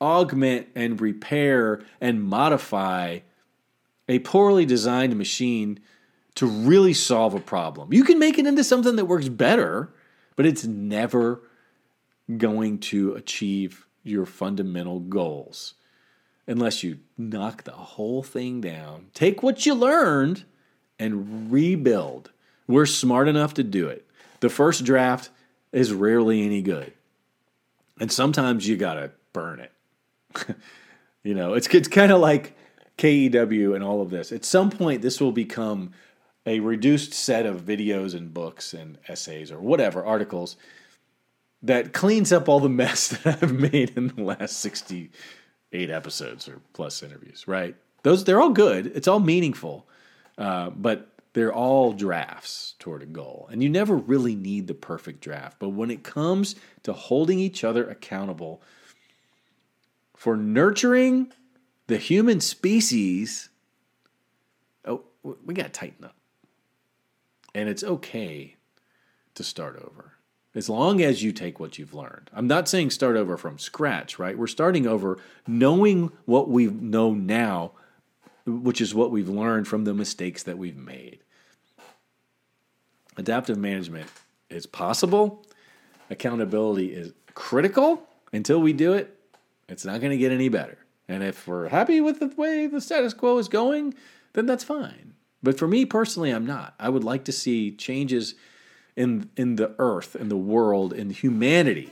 augment 0.00 0.66
and 0.74 1.00
repair 1.00 1.80
and 2.00 2.22
modify 2.22 3.20
a 4.08 4.18
poorly 4.20 4.66
designed 4.66 5.16
machine 5.16 5.78
to 6.36 6.46
really 6.46 6.94
solve 6.94 7.34
a 7.34 7.40
problem. 7.40 7.92
You 7.92 8.04
can 8.04 8.18
make 8.18 8.38
it 8.38 8.46
into 8.46 8.64
something 8.64 8.96
that 8.96 9.04
works 9.04 9.28
better, 9.28 9.92
but 10.36 10.46
it's 10.46 10.64
never 10.64 11.42
going 12.38 12.78
to 12.78 13.14
achieve 13.14 13.86
your 14.02 14.26
fundamental 14.26 15.00
goals 15.00 15.74
unless 16.46 16.82
you 16.82 16.98
knock 17.16 17.64
the 17.64 17.72
whole 17.72 18.22
thing 18.22 18.60
down. 18.60 19.06
Take 19.14 19.42
what 19.42 19.64
you 19.64 19.74
learned 19.74 20.44
and 20.98 21.52
rebuild. 21.52 22.30
We're 22.66 22.86
smart 22.86 23.28
enough 23.28 23.54
to 23.54 23.62
do 23.62 23.88
it. 23.88 24.06
The 24.40 24.48
first 24.48 24.84
draft 24.84 25.30
is 25.72 25.92
rarely 25.92 26.44
any 26.44 26.62
good. 26.62 26.92
And 28.00 28.10
sometimes 28.10 28.66
you 28.66 28.76
got 28.76 28.94
to 28.94 29.12
burn 29.32 29.60
it. 29.60 29.72
you 31.22 31.34
know, 31.34 31.54
it's 31.54 31.68
it's 31.68 31.88
kind 31.88 32.10
of 32.10 32.20
like 32.20 32.56
KEW 32.98 33.74
and 33.74 33.84
all 33.84 34.02
of 34.02 34.10
this. 34.10 34.32
At 34.32 34.44
some 34.44 34.70
point 34.70 35.02
this 35.02 35.20
will 35.20 35.32
become 35.32 35.92
a 36.46 36.60
reduced 36.60 37.12
set 37.12 37.46
of 37.46 37.62
videos 37.62 38.14
and 38.14 38.34
books 38.34 38.74
and 38.74 38.98
essays 39.08 39.52
or 39.52 39.60
whatever 39.60 40.04
articles 40.04 40.56
that 41.62 41.92
cleans 41.92 42.32
up 42.32 42.48
all 42.48 42.60
the 42.60 42.68
mess 42.68 43.08
that 43.24 43.42
I've 43.42 43.52
made 43.52 43.96
in 43.96 44.08
the 44.08 44.22
last 44.22 44.58
68 44.58 45.90
episodes 45.90 46.48
or 46.48 46.60
plus 46.72 47.02
interviews, 47.02 47.46
right? 47.46 47.76
Those 48.02 48.24
they're 48.24 48.40
all 48.40 48.50
good. 48.50 48.86
It's 48.94 49.08
all 49.08 49.20
meaningful. 49.20 49.86
Uh, 50.36 50.70
but 50.70 51.08
they're 51.34 51.52
all 51.52 51.92
drafts 51.92 52.74
toward 52.78 53.02
a 53.02 53.06
goal. 53.06 53.48
And 53.50 53.62
you 53.62 53.68
never 53.68 53.96
really 53.96 54.34
need 54.34 54.66
the 54.66 54.74
perfect 54.74 55.20
draft. 55.20 55.58
But 55.58 55.70
when 55.70 55.90
it 55.90 56.02
comes 56.02 56.56
to 56.82 56.92
holding 56.92 57.38
each 57.38 57.64
other 57.64 57.88
accountable 57.88 58.62
for 60.16 60.36
nurturing 60.36 61.32
the 61.86 61.96
human 61.96 62.40
species, 62.40 63.48
oh, 64.84 65.02
we 65.22 65.54
got 65.54 65.64
to 65.64 65.68
tighten 65.70 66.04
up. 66.04 66.16
And 67.54 67.68
it's 67.68 67.84
okay 67.84 68.56
to 69.34 69.44
start 69.44 69.76
over. 69.76 70.12
As 70.54 70.68
long 70.68 71.00
as 71.00 71.22
you 71.22 71.32
take 71.32 71.58
what 71.58 71.78
you've 71.78 71.94
learned. 71.94 72.30
I'm 72.32 72.46
not 72.46 72.68
saying 72.68 72.90
start 72.90 73.16
over 73.16 73.38
from 73.38 73.58
scratch, 73.58 74.18
right? 74.18 74.36
We're 74.36 74.46
starting 74.46 74.86
over 74.86 75.18
knowing 75.46 76.12
what 76.26 76.48
we 76.48 76.66
know 76.66 77.14
now 77.14 77.72
which 78.46 78.80
is 78.80 78.94
what 78.94 79.10
we've 79.10 79.28
learned 79.28 79.68
from 79.68 79.84
the 79.84 79.94
mistakes 79.94 80.42
that 80.44 80.58
we've 80.58 80.76
made. 80.76 81.20
Adaptive 83.16 83.58
management 83.58 84.08
is 84.50 84.66
possible. 84.66 85.44
Accountability 86.10 86.92
is 86.92 87.12
critical. 87.34 88.02
Until 88.32 88.60
we 88.60 88.72
do 88.72 88.94
it, 88.94 89.16
it's 89.68 89.84
not 89.84 90.00
going 90.00 90.10
to 90.10 90.16
get 90.16 90.32
any 90.32 90.48
better. 90.48 90.78
And 91.08 91.22
if 91.22 91.46
we're 91.46 91.68
happy 91.68 92.00
with 92.00 92.20
the 92.20 92.28
way 92.28 92.66
the 92.66 92.80
status 92.80 93.12
quo 93.14 93.38
is 93.38 93.48
going, 93.48 93.94
then 94.32 94.46
that's 94.46 94.64
fine. 94.64 95.14
But 95.42 95.58
for 95.58 95.68
me 95.68 95.84
personally, 95.84 96.30
I'm 96.30 96.46
not. 96.46 96.74
I 96.78 96.88
would 96.88 97.04
like 97.04 97.24
to 97.26 97.32
see 97.32 97.72
changes 97.76 98.34
in 98.96 99.30
in 99.36 99.56
the 99.56 99.74
earth, 99.78 100.16
in 100.16 100.28
the 100.28 100.36
world, 100.36 100.92
in 100.92 101.10
humanity. 101.10 101.90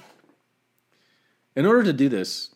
In 1.56 1.66
order 1.66 1.82
to 1.84 1.92
do 1.92 2.08
this, 2.08 2.50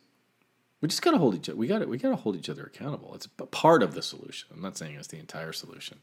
We 0.85 0.88
just 0.88 1.00
got 1.00 1.12
to 1.12 1.18
hold 1.18 1.35
each 1.35 1.48
other. 1.48 1.57
We 1.57 1.66
got 1.66 1.78
to 1.78 1.87
we 1.87 1.96
got 1.96 2.11
to 2.11 2.16
hold 2.16 2.37
each 2.37 2.50
other 2.50 2.64
accountable. 2.64 3.14
It's 3.14 3.26
part 3.52 3.83
of 3.83 3.94
the 3.94 4.02
solution. 4.02 4.50
I'm 4.54 4.61
not 4.61 4.76
saying 4.76 4.96
it's 4.96 5.09
the 5.09 5.18
entire 5.18 5.54
solution. 5.54 5.98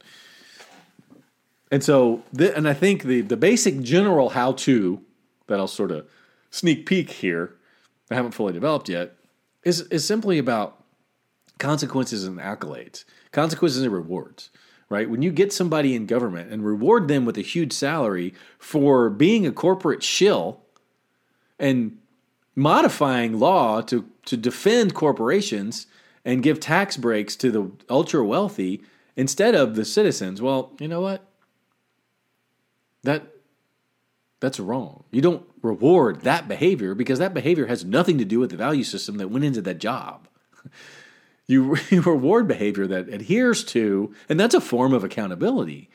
And 1.69 1.83
so, 1.83 2.23
and 2.39 2.67
I 2.67 2.73
think 2.73 3.03
the 3.03 3.21
the 3.21 3.37
basic 3.37 3.81
general 3.81 4.29
how 4.29 4.53
to 4.53 5.03
that 5.45 5.59
I'll 5.59 5.67
sort 5.67 5.91
of 5.91 6.09
sneak 6.49 6.87
peek 6.87 7.11
here, 7.11 7.53
I 8.09 8.15
haven't 8.15 8.31
fully 8.31 8.53
developed 8.53 8.89
yet, 8.89 9.13
is 9.63 9.81
is 9.81 10.03
simply 10.03 10.39
about 10.39 10.83
consequences 11.59 12.23
and 12.25 12.39
accolades, 12.39 13.05
consequences 13.31 13.83
and 13.83 13.93
rewards. 13.93 14.49
Right? 14.91 15.09
When 15.09 15.21
you 15.21 15.31
get 15.31 15.53
somebody 15.53 15.95
in 15.95 16.05
government 16.05 16.51
and 16.51 16.65
reward 16.65 17.07
them 17.07 17.23
with 17.23 17.37
a 17.37 17.41
huge 17.41 17.71
salary 17.71 18.33
for 18.59 19.09
being 19.09 19.47
a 19.47 19.51
corporate 19.53 20.03
shill 20.03 20.59
and 21.57 21.97
modifying 22.57 23.39
law 23.39 23.79
to, 23.83 24.09
to 24.25 24.35
defend 24.35 24.93
corporations 24.93 25.87
and 26.25 26.43
give 26.43 26.59
tax 26.59 26.97
breaks 26.97 27.37
to 27.37 27.51
the 27.51 27.71
ultra 27.89 28.25
wealthy 28.25 28.81
instead 29.15 29.55
of 29.55 29.75
the 29.75 29.85
citizens, 29.85 30.41
well, 30.41 30.73
you 30.77 30.89
know 30.89 30.99
what? 30.99 31.25
That 33.03 33.23
that's 34.41 34.59
wrong. 34.59 35.05
You 35.11 35.21
don't 35.21 35.45
reward 35.61 36.21
that 36.21 36.49
behavior 36.49 36.95
because 36.95 37.19
that 37.19 37.33
behavior 37.33 37.67
has 37.67 37.85
nothing 37.85 38.17
to 38.17 38.25
do 38.25 38.39
with 38.39 38.49
the 38.49 38.57
value 38.57 38.83
system 38.83 39.17
that 39.19 39.29
went 39.29 39.45
into 39.45 39.61
that 39.61 39.77
job. 39.77 40.27
You, 41.91 42.01
reward 42.01 42.47
behavior 42.47 42.87
that 42.87 43.09
adheres 43.09 43.65
to, 43.65 44.15
and 44.29 44.39
that's 44.39 44.55
a 44.55 44.61
form 44.61 44.93
of 44.93 45.03
accountability, 45.03 45.89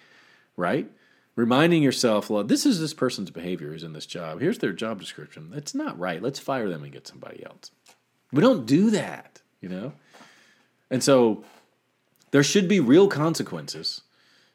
right? 0.55 0.91
Reminding 1.35 1.83
yourself, 1.83 2.29
well, 2.29 2.45
this 2.45 2.67
is 2.67 2.79
this 2.79 2.93
person's 2.93 3.31
behavior 3.31 3.73
is 3.73 3.83
in 3.83 3.95
this 3.95 4.05
job. 4.05 4.41
Here's 4.41 4.59
their 4.59 4.75
job 4.75 5.01
description. 5.01 5.49
That's 5.51 5.75
not 5.75 5.99
right. 5.99 6.23
Let's 6.23 6.39
fire 6.39 6.69
them 6.69 6.83
and 6.83 6.93
get 6.93 7.07
somebody 7.07 7.43
else. 7.43 7.71
We 8.33 8.43
don't 8.43 8.67
do 8.67 8.91
that, 8.91 9.41
you 9.63 9.71
know? 9.71 9.93
And 10.91 11.03
so 11.03 11.43
there 12.33 12.43
should 12.43 12.69
be 12.69 12.81
real 12.81 13.09
consequences 13.09 14.03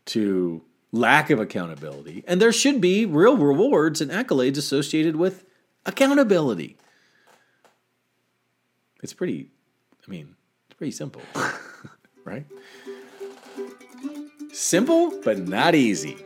to 0.06 0.62
lack 0.92 1.32
of 1.32 1.40
accountability, 1.40 2.24
and 2.28 2.40
there 2.40 2.52
should 2.52 2.80
be 2.80 3.08
real 3.08 3.38
rewards 3.38 4.02
and 4.02 4.12
accolades 4.12 4.58
associated 4.58 5.16
with 5.16 5.46
accountability. 5.86 6.78
It's 9.02 9.14
pretty, 9.14 9.50
I 10.08 10.12
mean, 10.12 10.36
pretty 10.82 10.90
simple, 10.90 11.22
right? 12.26 12.44
Simple, 14.52 15.22
but 15.24 15.38
not 15.38 15.76
easy. 15.76 16.18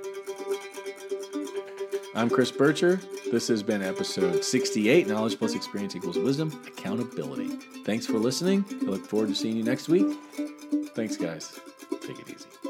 I'm 2.16 2.30
Chris 2.30 2.54
Bircher. 2.54 3.04
This 3.34 3.50
has 3.50 3.62
been 3.62 3.82
episode 3.82 4.46
68 4.46 5.08
Knowledge 5.08 5.38
plus 5.38 5.56
experience 5.56 5.94
equals 5.94 6.18
wisdom, 6.18 6.58
accountability. 6.66 7.50
Thanks 7.84 8.06
for 8.06 8.14
listening. 8.14 8.64
I 8.72 8.86
look 8.86 9.06
forward 9.06 9.28
to 9.28 9.36
seeing 9.36 9.58
you 9.58 9.64
next 9.64 9.90
week. 9.90 10.08
Thanks, 10.96 11.18
guys. 11.18 11.60
Take 12.00 12.18
it 12.18 12.30
easy. 12.30 12.65